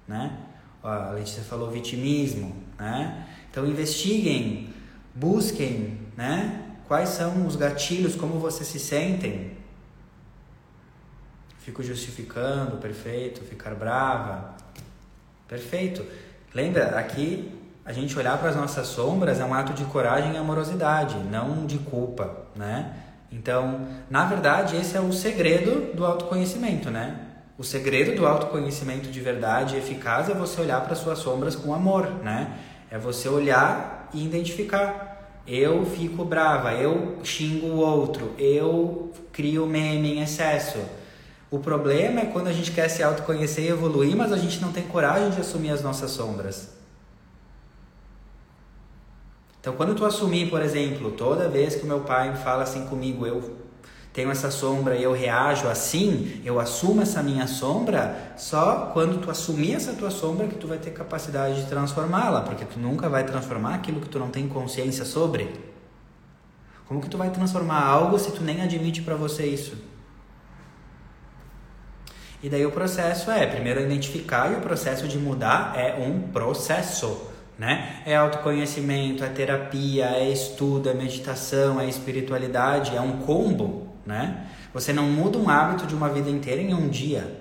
[0.07, 0.39] né?
[0.83, 3.25] A Letícia falou vitimismo, né?
[3.49, 4.69] Então investiguem,
[5.13, 6.73] busquem, né?
[6.87, 9.54] Quais são os gatilhos, como vocês se sentem.
[11.65, 14.53] Fico justificando, perfeito, ficar brava,
[15.47, 16.05] Perfeito.
[16.53, 17.51] Lembra, aqui
[17.83, 21.65] a gente olhar para as nossas sombras é um ato de coragem e amorosidade, não
[21.65, 22.93] de culpa, né?
[23.31, 27.19] Então, na verdade, esse é o segredo do autoconhecimento, né?
[27.57, 31.73] O segredo do autoconhecimento de verdade e eficaz é você olhar para suas sombras com
[31.73, 32.59] amor, né?
[32.91, 35.41] É você olhar e identificar.
[35.47, 40.79] Eu fico brava, eu xingo o outro, eu crio meme em excesso
[41.55, 44.73] o problema é quando a gente quer se autoconhecer e evoluir, mas a gente não
[44.73, 46.69] tem coragem de assumir as nossas sombras.
[49.61, 53.25] Então, quando tu assumir, por exemplo, toda vez que o meu pai fala assim comigo,
[53.25, 53.55] eu
[54.11, 59.31] tenho essa sombra e eu reajo assim, eu assumo essa minha sombra, só quando tu
[59.31, 63.23] assumir essa tua sombra que tu vai ter capacidade de transformá-la, porque tu nunca vai
[63.25, 65.49] transformar aquilo que tu não tem consciência sobre.
[66.85, 69.94] Como que tu vai transformar algo se tu nem admite para você isso?
[72.45, 77.27] E daí o processo é, primeiro identificar e o processo de mudar é um processo,
[77.57, 78.03] né?
[78.05, 84.45] É autoconhecimento, é terapia, é estudo, é meditação, é espiritualidade, é um combo, né?
[84.75, 87.35] Você não muda um hábito de uma vida inteira em um dia.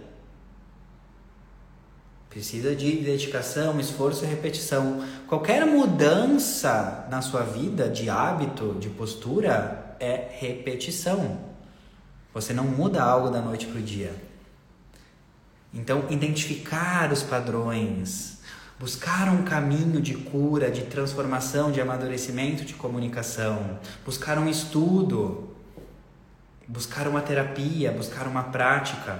[2.30, 5.05] Precisa de dedicação, esforço e repetição.
[5.28, 11.40] Qualquer mudança na sua vida de hábito, de postura, é repetição.
[12.32, 14.32] Você não muda algo da noite para o dia.
[15.74, 18.38] Então, identificar os padrões,
[18.78, 25.52] buscar um caminho de cura, de transformação, de amadurecimento, de comunicação, buscar um estudo,
[26.68, 29.18] buscar uma terapia, buscar uma prática,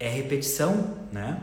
[0.00, 1.38] é repetição, né?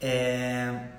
[0.00, 0.93] É...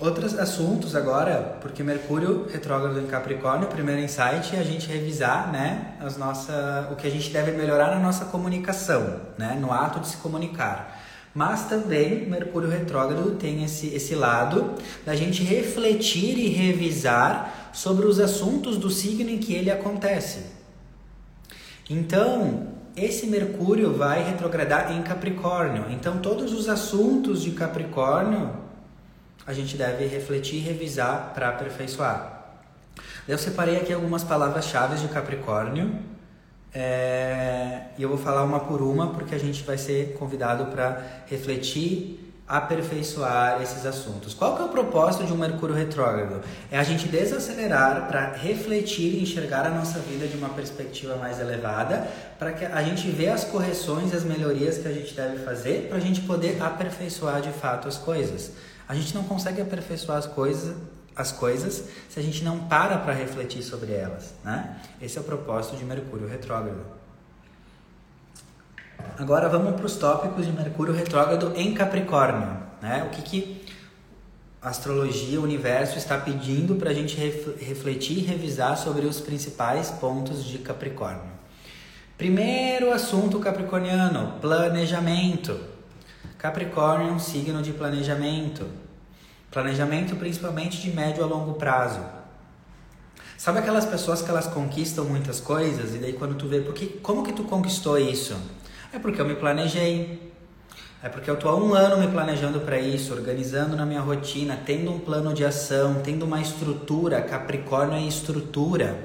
[0.00, 5.96] Outros assuntos agora, porque Mercúrio retrógrado em Capricórnio, primeiro insight é a gente revisar, né,
[5.98, 10.06] as nossa, o que a gente deve melhorar na nossa comunicação, né, no ato de
[10.06, 11.02] se comunicar.
[11.34, 14.74] Mas também Mercúrio retrógrado tem esse, esse lado
[15.04, 20.46] da gente refletir e revisar sobre os assuntos do signo em que ele acontece.
[21.90, 25.86] Então, esse Mercúrio vai retrogradar em Capricórnio.
[25.90, 28.67] Então, todos os assuntos de Capricórnio
[29.48, 32.50] a gente deve refletir e revisar para aperfeiçoar.
[33.26, 35.98] Eu separei aqui algumas palavras-chave de Capricórnio
[36.74, 41.02] é, e eu vou falar uma por uma porque a gente vai ser convidado para
[41.26, 44.34] refletir, aperfeiçoar esses assuntos.
[44.34, 46.42] Qual que é o propósito de um Mercúrio retrógrado?
[46.70, 51.40] É a gente desacelerar para refletir e enxergar a nossa vida de uma perspectiva mais
[51.40, 52.06] elevada,
[52.38, 55.96] para que a gente vê as correções, as melhorias que a gente deve fazer, para
[55.96, 58.52] a gente poder aperfeiçoar de fato as coisas.
[58.88, 60.74] A gente não consegue aperfeiçoar as coisas,
[61.14, 64.80] as coisas se a gente não para para refletir sobre elas, né?
[65.00, 66.80] Esse é o propósito de Mercúrio retrógrado.
[69.18, 73.04] Agora vamos para os tópicos de Mercúrio retrógrado em Capricórnio, né?
[73.06, 73.68] O que que
[74.60, 79.90] a astrologia, o universo está pedindo para a gente refletir e revisar sobre os principais
[79.90, 81.38] pontos de Capricórnio.
[82.16, 85.77] Primeiro assunto capricorniano: planejamento.
[86.38, 88.64] Capricórnio é um signo de planejamento.
[89.50, 92.00] Planejamento principalmente de médio a longo prazo.
[93.36, 97.24] Sabe aquelas pessoas que elas conquistam muitas coisas e daí quando tu vê, porque, como
[97.24, 98.36] que tu conquistou isso?
[98.92, 100.32] É porque eu me planejei.
[101.02, 104.56] É porque eu tô há um ano me planejando para isso, organizando na minha rotina,
[104.64, 107.20] tendo um plano de ação, tendo uma estrutura.
[107.20, 108.96] Capricórnio é estrutura.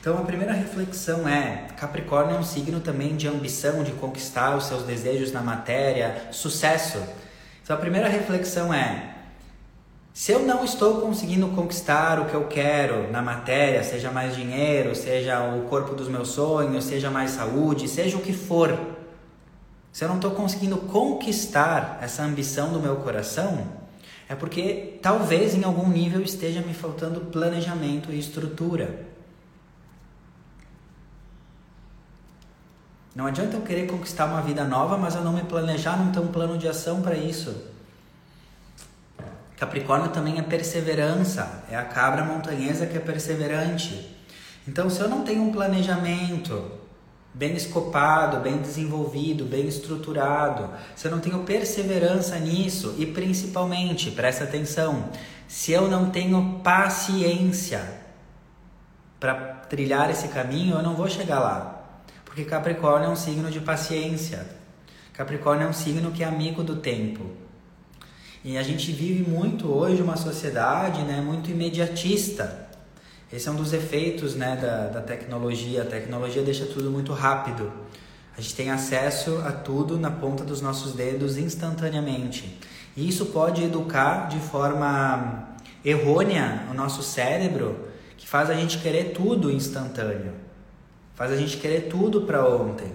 [0.00, 4.64] Então a primeira reflexão é: Capricórnio é um signo também de ambição, de conquistar os
[4.64, 6.98] seus desejos na matéria, sucesso.
[7.62, 9.14] Então a primeira reflexão é:
[10.14, 14.96] se eu não estou conseguindo conquistar o que eu quero na matéria, seja mais dinheiro,
[14.96, 18.78] seja o corpo dos meus sonhos, seja mais saúde, seja o que for,
[19.92, 23.66] se eu não estou conseguindo conquistar essa ambição do meu coração,
[24.28, 29.09] é porque talvez em algum nível esteja me faltando planejamento e estrutura.
[33.14, 36.20] Não adianta eu querer conquistar uma vida nova, mas eu não me planejar, não ter
[36.20, 37.54] um plano de ação para isso.
[39.56, 44.16] Capricórnio também é perseverança, é a cabra montanhesa que é perseverante.
[44.66, 46.70] Então, se eu não tenho um planejamento,
[47.34, 50.70] bem escopado, bem desenvolvido, bem estruturado.
[50.94, 55.10] Se eu não tenho perseverança nisso e principalmente, presta atenção,
[55.48, 57.82] se eu não tenho paciência
[59.18, 59.34] para
[59.68, 61.79] trilhar esse caminho, eu não vou chegar lá.
[62.30, 64.46] Porque Capricórnio é um signo de paciência.
[65.12, 67.24] Capricórnio é um signo que é amigo do tempo.
[68.44, 72.68] E a gente vive muito hoje uma sociedade né, muito imediatista.
[73.32, 75.82] Esse é um dos efeitos né, da, da tecnologia.
[75.82, 77.72] A tecnologia deixa tudo muito rápido.
[78.38, 82.60] A gente tem acesso a tudo na ponta dos nossos dedos instantaneamente.
[82.96, 85.48] E isso pode educar de forma
[85.84, 90.39] errônea o nosso cérebro, que faz a gente querer tudo instantâneo.
[91.20, 92.90] Faz a gente querer tudo para ontem.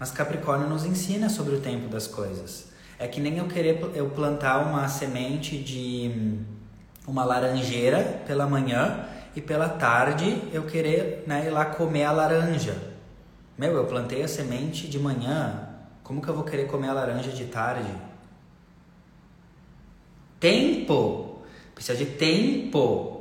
[0.00, 2.72] Mas Capricórnio nos ensina sobre o tempo das coisas.
[2.98, 6.40] É que nem eu querer eu plantar uma semente de
[7.06, 9.06] uma laranjeira pela manhã
[9.36, 12.76] e pela tarde eu querer né, ir lá comer a laranja.
[13.56, 15.68] Meu, eu plantei a semente de manhã,
[16.02, 17.94] como que eu vou querer comer a laranja de tarde?
[20.40, 21.42] Tempo!
[21.76, 23.17] Precisa de tempo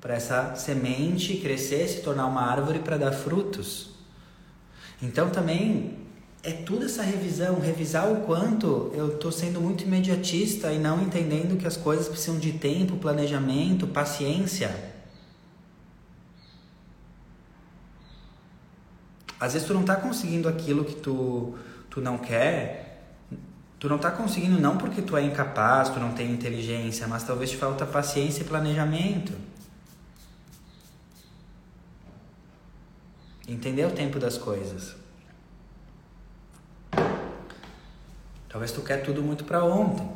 [0.00, 3.90] para essa semente crescer, se tornar uma árvore para dar frutos.
[5.02, 5.98] Então também
[6.42, 11.58] é tudo essa revisão, revisar o quanto eu estou sendo muito imediatista e não entendendo
[11.58, 14.94] que as coisas precisam de tempo, planejamento, paciência.
[19.40, 21.54] Às vezes tu não está conseguindo aquilo que tu,
[21.90, 23.04] tu não quer,
[23.78, 27.50] tu não está conseguindo não porque tu é incapaz, tu não tem inteligência, mas talvez
[27.50, 29.32] te falta paciência e planejamento.
[33.48, 34.94] Entender o tempo das coisas.
[38.48, 40.08] Talvez tu quer tudo muito para ontem.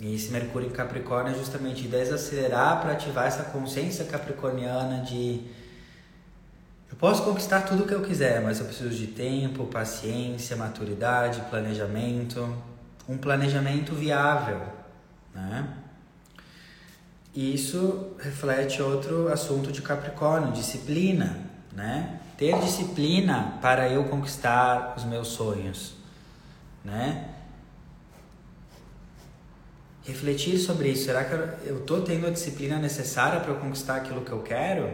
[0.00, 5.46] E esse Mercúrio em Capricórnio é justamente desacelerar para ativar essa consciência capricorniana de
[6.92, 11.40] eu posso conquistar tudo o que eu quiser, mas eu preciso de tempo, paciência, maturidade,
[11.48, 12.54] planejamento,
[13.08, 14.60] um planejamento viável,
[15.34, 15.81] né?
[17.34, 21.38] E isso reflete outro assunto de Capricórnio, disciplina,
[21.72, 22.20] né?
[22.36, 26.02] Ter disciplina para eu conquistar os meus sonhos
[26.84, 27.28] né?
[30.04, 31.04] Refletir sobre isso.
[31.04, 31.32] Será que
[31.64, 34.90] eu estou tendo a disciplina necessária para eu conquistar aquilo que eu quero?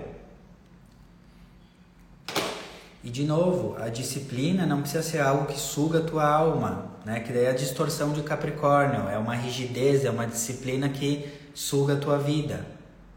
[3.03, 7.20] E de novo, a disciplina não precisa ser algo que suga a tua alma, né?
[7.20, 11.94] Que daí é a distorção de Capricórnio, é uma rigidez, é uma disciplina que suga
[11.94, 12.66] a tua vida.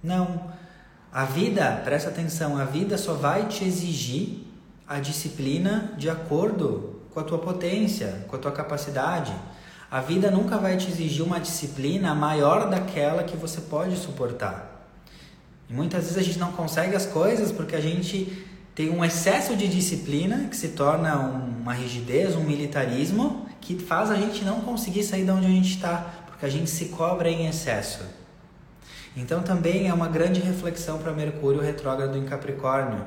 [0.04, 0.52] Não.
[1.12, 4.48] A vida, presta atenção, a vida só vai te exigir
[4.88, 9.34] a disciplina de acordo com a tua potência, com a tua capacidade.
[9.90, 14.88] A vida nunca vai te exigir uma disciplina maior daquela que você pode suportar.
[15.70, 19.56] E muitas vezes a gente não consegue as coisas porque a gente tem um excesso
[19.56, 25.04] de disciplina que se torna uma rigidez, um militarismo que faz a gente não conseguir
[25.04, 28.00] sair de onde a gente está, porque a gente se cobra em excesso.
[29.16, 33.06] Então também é uma grande reflexão para Mercúrio retrógrado em Capricórnio.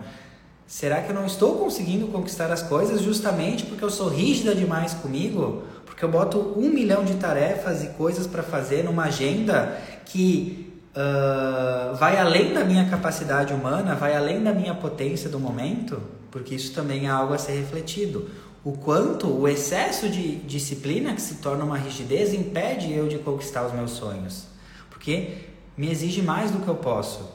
[0.66, 4.94] Será que eu não estou conseguindo conquistar as coisas justamente porque eu sou rígida demais
[4.94, 5.62] comigo?
[5.84, 11.94] Porque eu boto um milhão de tarefas e coisas para fazer numa agenda que uh,
[11.96, 16.00] vai além da minha capacidade humana, vai além da minha potência do momento?
[16.30, 18.28] Porque isso também é algo a ser refletido.
[18.64, 23.66] O quanto o excesso de disciplina que se torna uma rigidez impede eu de conquistar
[23.66, 24.46] os meus sonhos.
[24.88, 27.28] Porque me exige mais do que eu posso.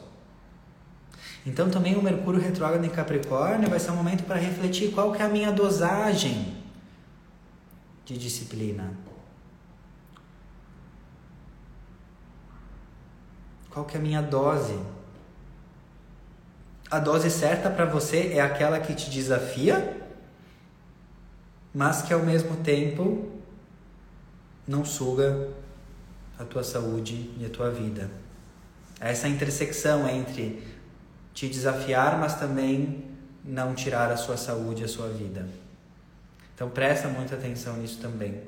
[1.45, 5.21] Então também o Mercúrio retrógrado em Capricórnio vai ser um momento para refletir qual que
[5.21, 6.57] é a minha dosagem
[8.05, 8.93] de disciplina.
[13.69, 14.77] Qual que é a minha dose?
[16.89, 20.01] A dose certa para você é aquela que te desafia,
[21.73, 23.29] mas que ao mesmo tempo
[24.67, 25.49] não suga
[26.37, 28.09] a tua saúde e a tua vida.
[28.99, 30.61] Essa intersecção entre
[31.33, 33.05] te desafiar, mas também
[33.43, 35.47] não tirar a sua saúde, a sua vida.
[36.53, 38.41] Então presta muita atenção nisso também.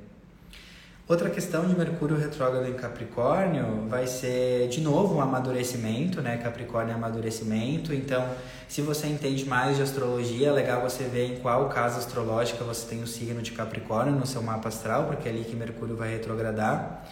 [1.08, 6.38] Outra questão de Mercúrio retrógrado em Capricórnio vai ser de novo um amadurecimento, né?
[6.38, 7.94] Capricórnio é amadurecimento.
[7.94, 8.26] Então,
[8.68, 12.88] se você entende mais de astrologia, é legal você ver em qual casa astrológica você
[12.88, 16.12] tem o signo de Capricórnio no seu mapa astral, porque é ali que Mercúrio vai
[16.12, 17.06] retrogradar.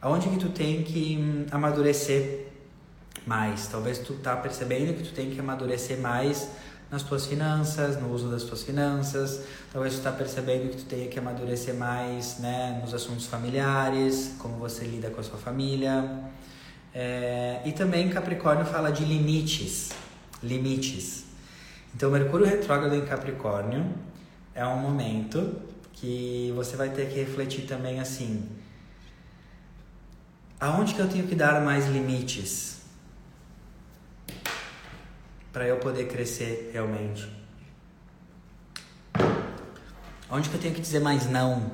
[0.00, 2.43] Aonde que tu tem que hum, amadurecer
[3.26, 3.66] mais.
[3.68, 6.48] Talvez tu tá percebendo que tu tem que amadurecer mais
[6.90, 9.42] nas tuas finanças, no uso das tuas finanças.
[9.72, 14.56] Talvez tu tá percebendo que tu tenha que amadurecer mais, né, nos assuntos familiares, como
[14.56, 16.22] você lida com a sua família.
[16.94, 19.90] É, e também Capricórnio fala de limites,
[20.42, 21.24] limites.
[21.94, 23.92] Então, Mercúrio retrógrado em Capricórnio
[24.54, 25.56] é um momento
[25.92, 28.48] que você vai ter que refletir também assim:
[30.60, 32.73] aonde que eu tenho que dar mais limites
[35.54, 37.30] para eu poder crescer realmente?
[40.28, 41.70] Onde que eu tenho que dizer mais não?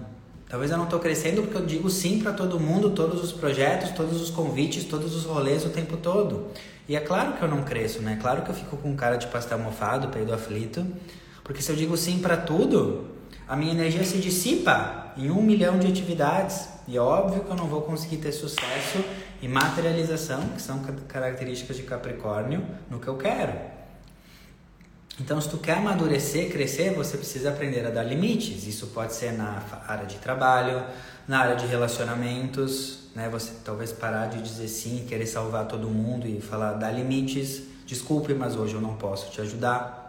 [0.50, 3.90] Talvez eu não estou crescendo porque eu digo sim para todo mundo, todos os projetos,
[3.92, 6.48] todos os convites, todos os rolês o tempo todo.
[6.86, 8.18] E é claro que eu não cresço, né?
[8.20, 10.86] Claro que eu fico com cara de pastel mofado, peido aflito.
[11.42, 13.06] Porque se eu digo sim para tudo,
[13.48, 16.68] a minha energia se dissipa em um milhão de atividades.
[16.90, 18.98] E óbvio que eu não vou conseguir ter sucesso
[19.40, 23.52] e materialização, que são características de Capricórnio, no que eu quero.
[25.20, 28.66] Então, se tu quer amadurecer, crescer, você precisa aprender a dar limites.
[28.66, 30.82] Isso pode ser na área de trabalho,
[31.28, 33.28] na área de relacionamentos, né?
[33.28, 37.62] Você talvez parar de dizer sim, querer salvar todo mundo e falar dar limites.
[37.86, 39.99] Desculpe, mas hoje eu não posso te ajudar.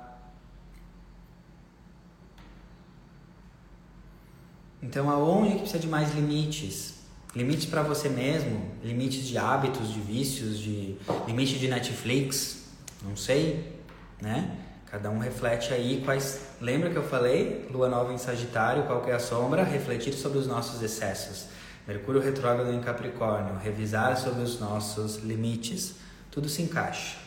[4.81, 6.95] Então, aonde que precisa de mais limites?
[7.35, 12.65] Limites para você mesmo, limites de hábitos, de vícios, de limite de Netflix,
[13.01, 13.79] não sei,
[14.21, 14.57] né?
[14.87, 16.41] Cada um reflete aí quais.
[16.59, 17.65] Lembra que eu falei?
[17.71, 19.63] Lua nova em Sagitário, qual é a sombra?
[19.63, 21.45] Refletir sobre os nossos excessos.
[21.87, 25.95] Mercúrio retrógrado em Capricórnio, revisar sobre os nossos limites.
[26.29, 27.17] Tudo se encaixa.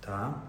[0.00, 0.40] Tá?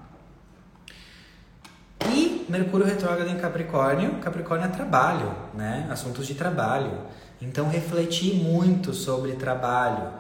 [2.08, 5.88] E Mercúrio retrógrado em Capricórnio, Capricórnio é trabalho, né?
[5.90, 6.92] Assuntos de trabalho.
[7.42, 10.12] Então refletir muito sobre trabalho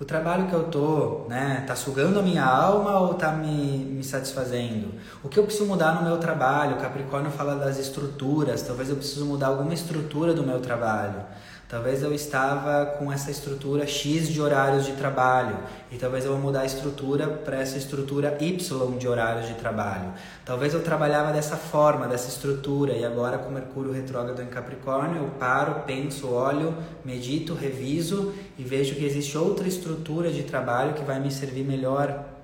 [0.00, 4.04] o trabalho que eu tô, né, tá sugando a minha alma ou tá me, me
[4.04, 4.94] satisfazendo?
[5.24, 6.76] O que eu preciso mudar no meu trabalho?
[6.76, 11.20] Capricórnio fala das estruturas, talvez eu preciso mudar alguma estrutura do meu trabalho.
[11.68, 15.54] Talvez eu estava com essa estrutura X de horários de trabalho
[15.92, 20.14] e talvez eu vou mudar a estrutura para essa estrutura Y de horários de trabalho.
[20.46, 25.28] Talvez eu trabalhava dessa forma, dessa estrutura e agora com Mercúrio retrógrado em Capricórnio eu
[25.38, 31.20] paro, penso, olho, medito, reviso e vejo que existe outra estrutura de trabalho que vai
[31.20, 32.37] me servir melhor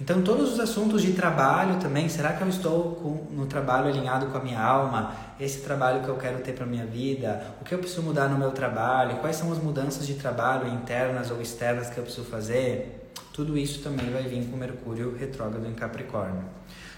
[0.00, 4.26] então, todos os assuntos de trabalho também, será que eu estou com, no trabalho alinhado
[4.26, 5.12] com a minha alma?
[5.40, 7.54] Esse trabalho que eu quero ter para minha vida?
[7.60, 9.16] O que eu preciso mudar no meu trabalho?
[9.16, 13.10] Quais são as mudanças de trabalho internas ou externas que eu preciso fazer?
[13.32, 16.44] Tudo isso também vai vir com Mercúrio retrógrado em Capricórnio.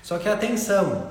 [0.02, 1.08] Só que atenção,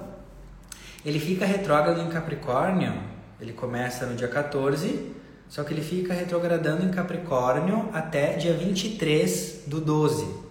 [1.04, 2.94] ele fica retrógrado em Capricórnio,
[3.42, 5.12] ele começa no dia 14,
[5.48, 10.49] só que ele fica retrogradando em Capricórnio até dia 23 do 12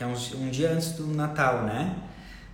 [0.00, 1.94] que é um, um dia antes do Natal, né?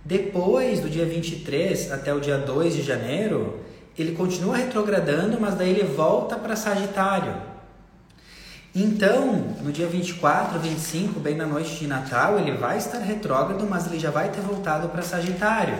[0.03, 3.61] Depois do dia 23 até o dia 2 de janeiro,
[3.97, 7.33] ele continua retrogradando, mas daí ele volta para Sagitário.
[8.75, 13.87] Então, no dia 24, 25, bem na noite de Natal, ele vai estar retrógrado, mas
[13.87, 15.77] ele já vai ter voltado para Sagitário.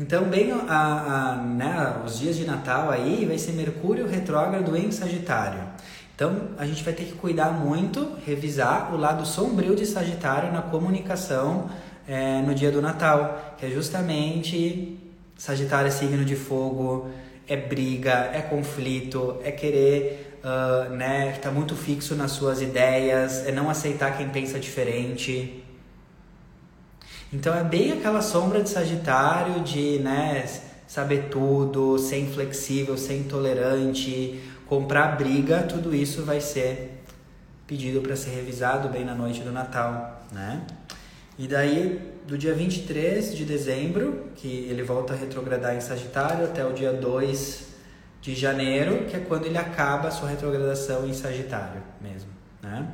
[0.00, 4.90] Então, bem a, a, né, os dias de Natal aí vai ser Mercúrio retrógrado em
[4.90, 5.75] Sagitário.
[6.16, 10.62] Então, a gente vai ter que cuidar muito, revisar o lado sombrio de Sagitário na
[10.62, 11.70] comunicação
[12.08, 14.98] é, no dia do Natal, que é justamente
[15.36, 17.10] Sagitário é signo de fogo,
[17.46, 23.52] é briga, é conflito, é querer, uh, né, tá muito fixo nas suas ideias, é
[23.52, 25.62] não aceitar quem pensa diferente.
[27.30, 30.46] Então é bem aquela sombra de Sagitário de, né,
[30.86, 37.02] saber tudo, ser inflexível, ser intolerante, comprar briga, tudo isso vai ser
[37.66, 40.62] pedido para ser revisado bem na noite do Natal, né?
[41.38, 46.64] E daí, do dia 23 de dezembro, que ele volta a retrogradar em Sagitário, até
[46.64, 47.66] o dia 2
[48.22, 52.30] de janeiro, que é quando ele acaba a sua retrogradação em Sagitário mesmo,
[52.62, 52.88] né?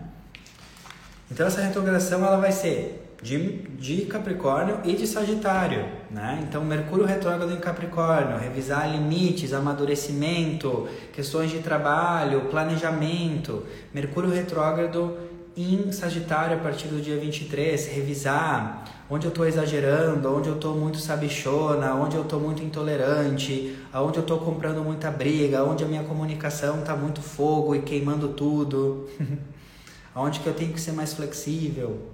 [1.30, 6.40] Então, essa retrogradação ela vai ser de, de Capricórnio e de Sagitário, né?
[6.42, 13.64] Então, Mercúrio retrógrado em Capricórnio, revisar limites, amadurecimento, questões de trabalho, planejamento.
[13.94, 15.16] Mercúrio retrógrado
[15.56, 20.74] em Sagitário a partir do dia 23, revisar onde eu estou exagerando, onde eu estou
[20.74, 25.86] muito sabichona, onde eu estou muito intolerante, aonde eu estou comprando muita briga, onde a
[25.86, 29.06] minha comunicação está muito fogo e queimando tudo,
[30.14, 32.11] aonde que eu tenho que ser mais flexível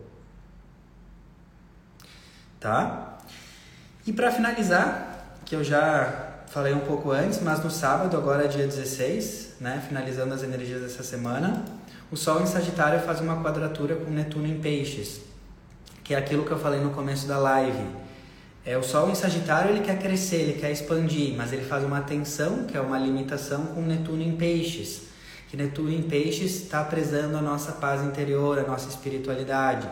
[2.61, 3.19] tá?
[4.07, 8.49] E para finalizar, que eu já falei um pouco antes, mas no sábado, agora é
[8.49, 11.63] dia 16, né, finalizando as energias dessa semana,
[12.11, 15.21] o Sol em Sagitário faz uma quadratura com Netuno em Peixes,
[16.03, 17.85] que é aquilo que eu falei no começo da live.
[18.65, 22.01] É, o Sol em Sagitário ele quer crescer, ele quer expandir, mas ele faz uma
[22.01, 25.03] tensão, que é uma limitação, com Netuno em Peixes.
[25.51, 29.89] que Netuno em Peixes está prezando a nossa paz interior, a nossa espiritualidade.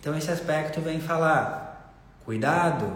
[0.00, 1.67] Então esse aspecto vem falar:
[2.28, 2.92] cuidado,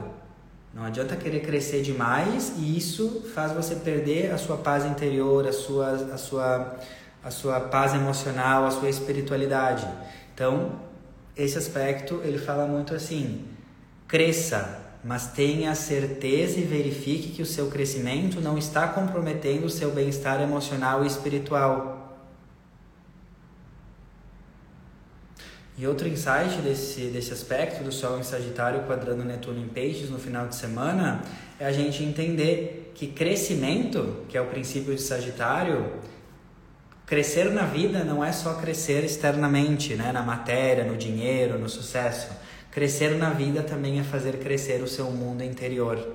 [0.74, 5.52] não adianta querer crescer demais e isso faz você perder a sua paz interior, a
[5.54, 6.76] sua, a sua,
[7.24, 9.88] a sua paz emocional, a sua espiritualidade.
[10.34, 10.72] Então,
[11.34, 13.46] esse aspecto ele fala muito assim:
[14.06, 19.92] cresça, mas tenha certeza e verifique que o seu crescimento não está comprometendo o seu
[19.92, 22.01] bem-estar emocional e espiritual.
[25.76, 30.18] E outro insight desse, desse aspecto do Sol em Sagitário quadrando Netuno em Peixes no
[30.18, 31.22] final de semana
[31.58, 35.92] é a gente entender que crescimento, que é o princípio de Sagitário,
[37.06, 40.12] crescer na vida não é só crescer externamente, né?
[40.12, 42.28] na matéria, no dinheiro, no sucesso.
[42.70, 46.06] Crescer na vida também é fazer crescer o seu mundo interior.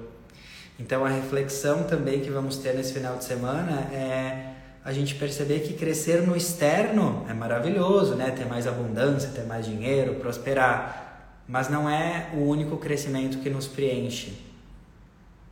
[0.79, 4.56] Então a reflexão também que vamos ter nesse final de semana é
[4.87, 8.31] a gente perceber que crescer no externo é maravilhoso, né?
[8.31, 13.67] Ter mais abundância, ter mais dinheiro, prosperar, mas não é o único crescimento que nos
[13.67, 14.41] preenche.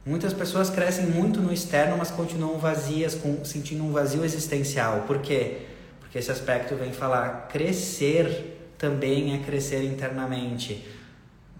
[0.05, 5.03] Muitas pessoas crescem muito no externo, mas continuam vazias, com, sentindo um vazio existencial.
[5.05, 5.63] Por quê?
[5.99, 10.87] Porque esse aspecto vem falar crescer também é crescer internamente,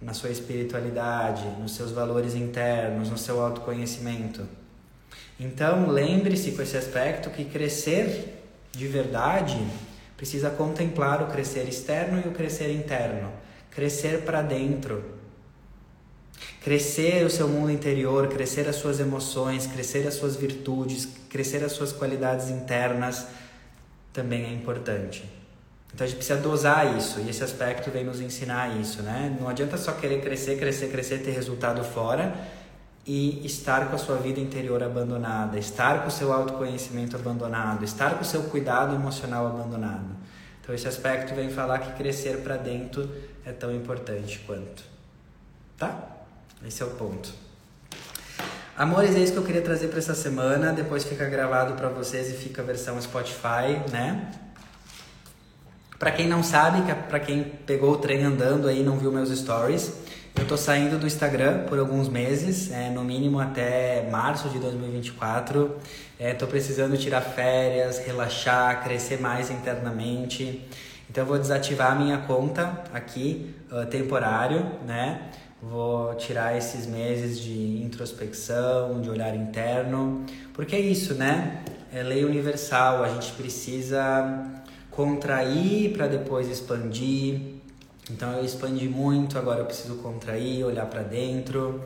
[0.00, 4.48] na sua espiritualidade, nos seus valores internos, no seu autoconhecimento.
[5.38, 8.34] Então, lembre-se com esse aspecto que crescer
[8.72, 9.58] de verdade
[10.16, 13.30] precisa contemplar o crescer externo e o crescer interno.
[13.70, 15.04] Crescer para dentro.
[16.62, 21.72] Crescer o seu mundo interior, crescer as suas emoções, crescer as suas virtudes, crescer as
[21.72, 23.26] suas qualidades internas
[24.12, 25.24] também é importante.
[25.94, 29.36] Então a gente precisa dosar isso e esse aspecto vem nos ensinar isso, né?
[29.38, 32.34] Não adianta só querer crescer, crescer, crescer, ter resultado fora
[33.06, 38.14] e estar com a sua vida interior abandonada, estar com o seu autoconhecimento abandonado, estar
[38.14, 40.16] com o seu cuidado emocional abandonado.
[40.60, 43.08] Então esse aspecto vem falar que crescer para dentro
[43.44, 44.82] é tão importante quanto.
[45.78, 45.96] Tá?
[46.66, 47.32] Esse é o ponto.
[48.76, 50.72] Amores, é isso que eu queria trazer para essa semana.
[50.72, 54.32] Depois fica gravado para vocês e fica a versão Spotify, né?
[55.98, 59.30] Para quem não sabe, para quem pegou o trem andando aí e não viu meus
[59.30, 59.94] stories,
[60.46, 65.74] eu tô saindo do Instagram por alguns meses, é, no mínimo até março de 2024.
[66.20, 70.64] É, tô precisando tirar férias, relaxar, crescer mais internamente.
[71.10, 75.30] Então eu vou desativar a minha conta aqui, uh, temporário, né?
[75.60, 80.24] Vou tirar esses meses de introspecção, de olhar interno,
[80.54, 81.64] porque é isso, né?
[81.92, 84.46] É lei universal, a gente precisa
[84.92, 87.55] contrair para depois expandir.
[88.10, 91.82] Então eu expandi muito, agora eu preciso contrair, olhar para dentro.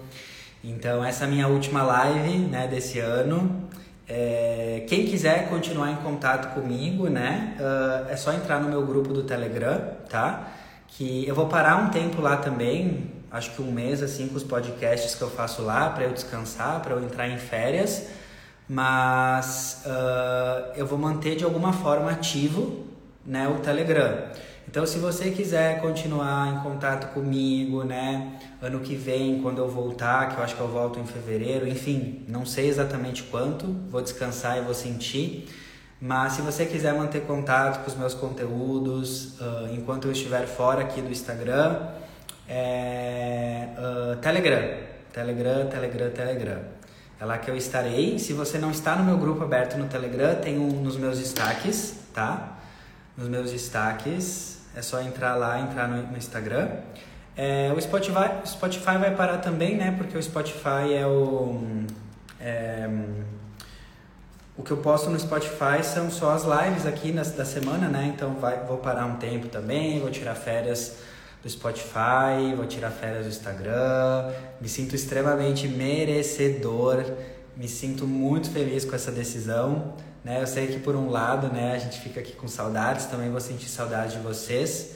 [0.62, 3.68] Então essa é a minha última live, né, desse ano.
[4.06, 9.12] É, quem quiser continuar em contato comigo, né, uh, é só entrar no meu grupo
[9.12, 10.48] do Telegram, tá?
[10.88, 14.42] Que eu vou parar um tempo lá também, acho que um mês assim com os
[14.42, 18.08] podcasts que eu faço lá para eu descansar, para eu entrar em férias.
[18.68, 22.84] Mas uh, eu vou manter de alguma forma ativo,
[23.24, 24.28] né, o Telegram.
[24.70, 30.28] Então, se você quiser continuar em contato comigo, né, ano que vem, quando eu voltar,
[30.28, 34.58] que eu acho que eu volto em fevereiro, enfim, não sei exatamente quanto, vou descansar
[34.58, 35.48] e vou sentir.
[36.00, 40.82] Mas se você quiser manter contato com os meus conteúdos uh, enquanto eu estiver fora
[40.82, 41.88] aqui do Instagram,
[42.48, 44.78] é uh, Telegram.
[45.12, 46.60] Telegram, Telegram, Telegram.
[47.20, 48.20] É lá que eu estarei.
[48.20, 51.96] Se você não está no meu grupo aberto no Telegram, tem um nos meus destaques,
[52.14, 52.56] tá?
[53.18, 56.68] Nos meus destaques é só entrar lá, entrar no, no Instagram.
[57.36, 59.94] É, o Spotify, Spotify vai parar também, né?
[59.96, 61.62] Porque o Spotify é o.
[62.40, 62.88] É,
[64.56, 68.12] o que eu posto no Spotify são só as lives aqui na, da semana, né?
[68.14, 70.98] Então vai, vou parar um tempo também, vou tirar férias
[71.42, 74.30] do Spotify, vou tirar férias do Instagram.
[74.60, 77.04] Me sinto extremamente merecedor,
[77.60, 79.92] me sinto muito feliz com essa decisão.
[80.24, 80.40] Né?
[80.40, 83.38] Eu sei que por um lado, né, a gente fica aqui com saudades, também vou
[83.38, 84.92] sentir saudade de vocês,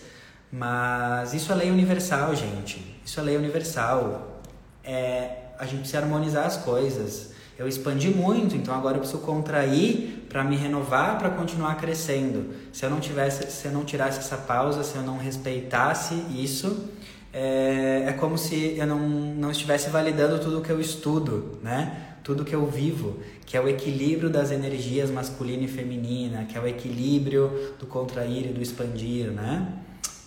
[0.51, 2.99] mas isso é lei universal, gente.
[3.05, 4.41] Isso é lei universal.
[4.83, 7.35] É, a gente precisa harmonizar as coisas.
[7.59, 12.55] Eu expandi muito, então agora eu preciso contrair para me renovar, para continuar crescendo.
[12.73, 16.89] Se eu não tivesse, se eu não tirasse essa pausa, se eu não respeitasse isso,
[17.31, 22.14] é, é como se eu não, não estivesse validando tudo que eu estudo, né?
[22.25, 26.61] Tudo que eu vivo, que é o equilíbrio das energias masculina e feminina, que é
[26.61, 29.71] o equilíbrio do contrair e do expandir, né?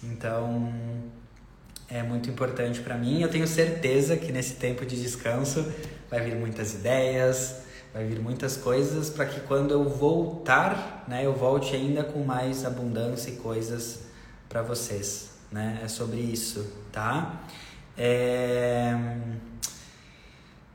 [0.04, 0.72] Então,
[1.90, 3.22] é muito importante para mim.
[3.22, 5.66] Eu tenho certeza que nesse tempo de descanso
[6.10, 11.34] vai vir muitas ideias, vai vir muitas coisas para que quando eu voltar, né, eu
[11.34, 14.02] volte ainda com mais abundância e coisas
[14.48, 15.82] para vocês, né?
[15.84, 17.42] É sobre isso, tá?
[17.98, 18.96] É...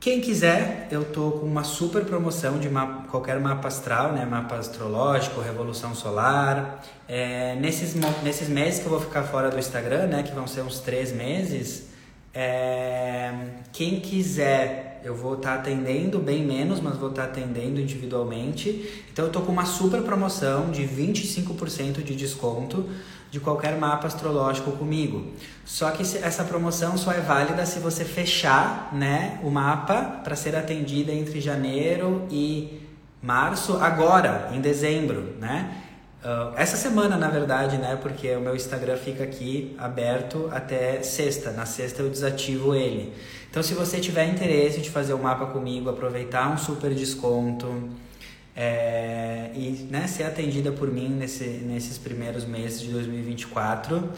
[0.03, 4.25] Quem quiser, eu tô com uma super promoção de mapa, qualquer mapa astral, né?
[4.25, 6.83] Mapa astrológico, revolução solar.
[7.07, 10.21] É, nesses, nesses meses que eu vou ficar fora do Instagram, né?
[10.21, 11.87] Que vão ser uns três meses.
[12.33, 13.31] É,
[13.71, 19.05] quem quiser, eu vou estar tá atendendo bem menos, mas vou estar tá atendendo individualmente.
[19.09, 22.89] Então eu tô com uma super promoção de 25% de desconto
[23.33, 25.25] de qualquer mapa astrológico comigo.
[25.65, 30.55] Só que essa promoção só é válida se você fechar, né, o mapa para ser
[30.55, 32.79] atendida entre janeiro e
[33.19, 35.81] março, agora, em dezembro, né?
[36.23, 37.97] Uh, essa semana, na verdade, né?
[37.99, 41.49] Porque o meu Instagram fica aqui aberto até sexta.
[41.49, 43.13] Na sexta eu desativo ele.
[43.49, 47.89] Então, se você tiver interesse de fazer o mapa comigo, aproveitar um super desconto,
[48.55, 54.09] é, e né, ser atendida por mim nesse, nesses primeiros meses de 2024.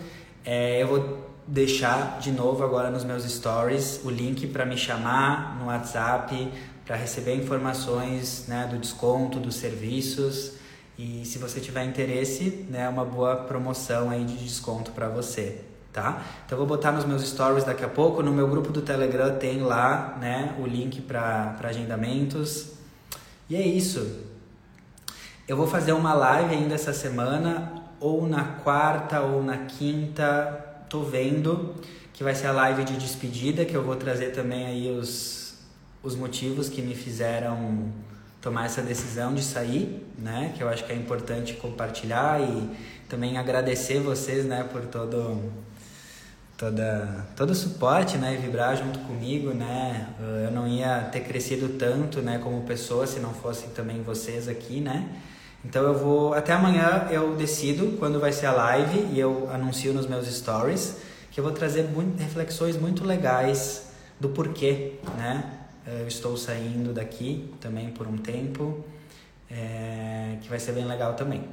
[0.44, 5.58] É, eu vou deixar de novo agora nos meus stories o link para me chamar
[5.60, 6.52] no WhatsApp
[6.86, 10.54] para receber informações né, do desconto dos serviços
[10.98, 15.62] e se você tiver interesse, né, é uma boa promoção aí de desconto para você,
[15.92, 16.24] tá?
[16.46, 19.36] Então eu vou botar nos meus stories daqui a pouco, no meu grupo do Telegram
[19.38, 22.75] tem lá, né, o link para agendamentos.
[23.50, 24.24] E é isso.
[25.48, 31.04] Eu vou fazer uma live ainda essa semana, ou na quarta ou na quinta, tô
[31.04, 31.76] vendo,
[32.14, 35.56] que vai ser a live de despedida, que eu vou trazer também aí os,
[36.02, 37.92] os motivos que me fizeram
[38.42, 40.54] tomar essa decisão de sair, né?
[40.56, 42.70] Que eu acho que é importante compartilhar e
[43.08, 45.42] também agradecer vocês, né, por todo
[46.58, 50.08] toda todo o suporte, né, e vibrar junto comigo, né?
[50.46, 54.80] Eu não ia ter crescido tanto, né, como pessoa se não fossem também vocês aqui,
[54.80, 55.10] né?
[55.64, 59.94] Então eu vou até amanhã eu decido quando vai ser a live e eu anuncio
[59.94, 60.98] nos meus stories
[61.32, 63.90] que eu vou trazer muito, reflexões muito legais
[64.20, 65.44] do porquê, né?
[65.86, 68.84] Eu estou saindo daqui também por um tempo,
[69.52, 71.44] é, que vai ser bem legal também.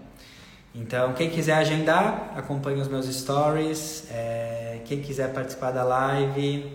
[0.74, 4.04] Então, quem quiser agendar, acompanhe os meus stories.
[4.10, 6.72] É, quem quiser participar da live,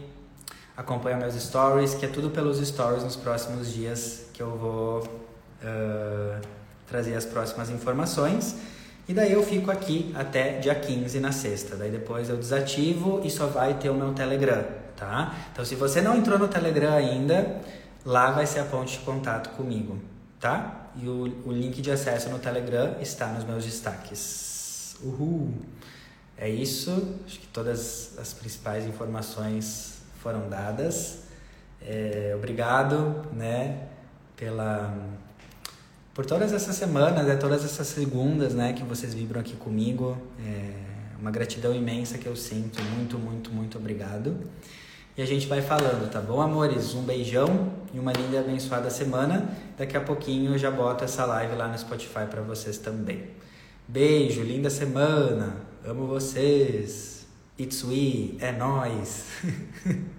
[0.75, 6.39] acompanha meus stories, que é tudo pelos stories nos próximos dias que eu vou uh,
[6.87, 8.55] trazer as próximas informações.
[9.07, 11.75] E daí eu fico aqui até dia 15 na sexta.
[11.75, 14.63] Daí depois eu desativo e só vai ter o meu Telegram,
[14.95, 15.33] tá?
[15.51, 17.61] Então se você não entrou no Telegram ainda,
[18.05, 19.97] lá vai ser a ponte de contato comigo,
[20.39, 20.76] tá?
[21.01, 24.95] E o, o link de acesso no Telegram está nos meus destaques.
[25.01, 25.53] Uhul!
[26.37, 31.19] É isso, acho que todas as principais informações foram dadas.
[31.81, 33.87] É, obrigado, né,
[34.35, 34.95] pela
[36.13, 40.17] por todas essas semanas, né, todas essas segundas, né, que vocês vibram aqui comigo.
[40.43, 40.87] É
[41.19, 42.81] uma gratidão imensa que eu sinto.
[42.81, 44.35] Muito, muito, muito obrigado.
[45.17, 46.93] E a gente vai falando, tá bom, amores?
[46.93, 49.49] Um beijão e uma linda e abençoada semana.
[49.75, 53.23] Daqui a pouquinho eu já boto essa live lá no Spotify para vocês também.
[53.87, 55.57] Beijo, linda semana.
[55.83, 57.25] Amo vocês.
[57.59, 59.25] It's we, é nós.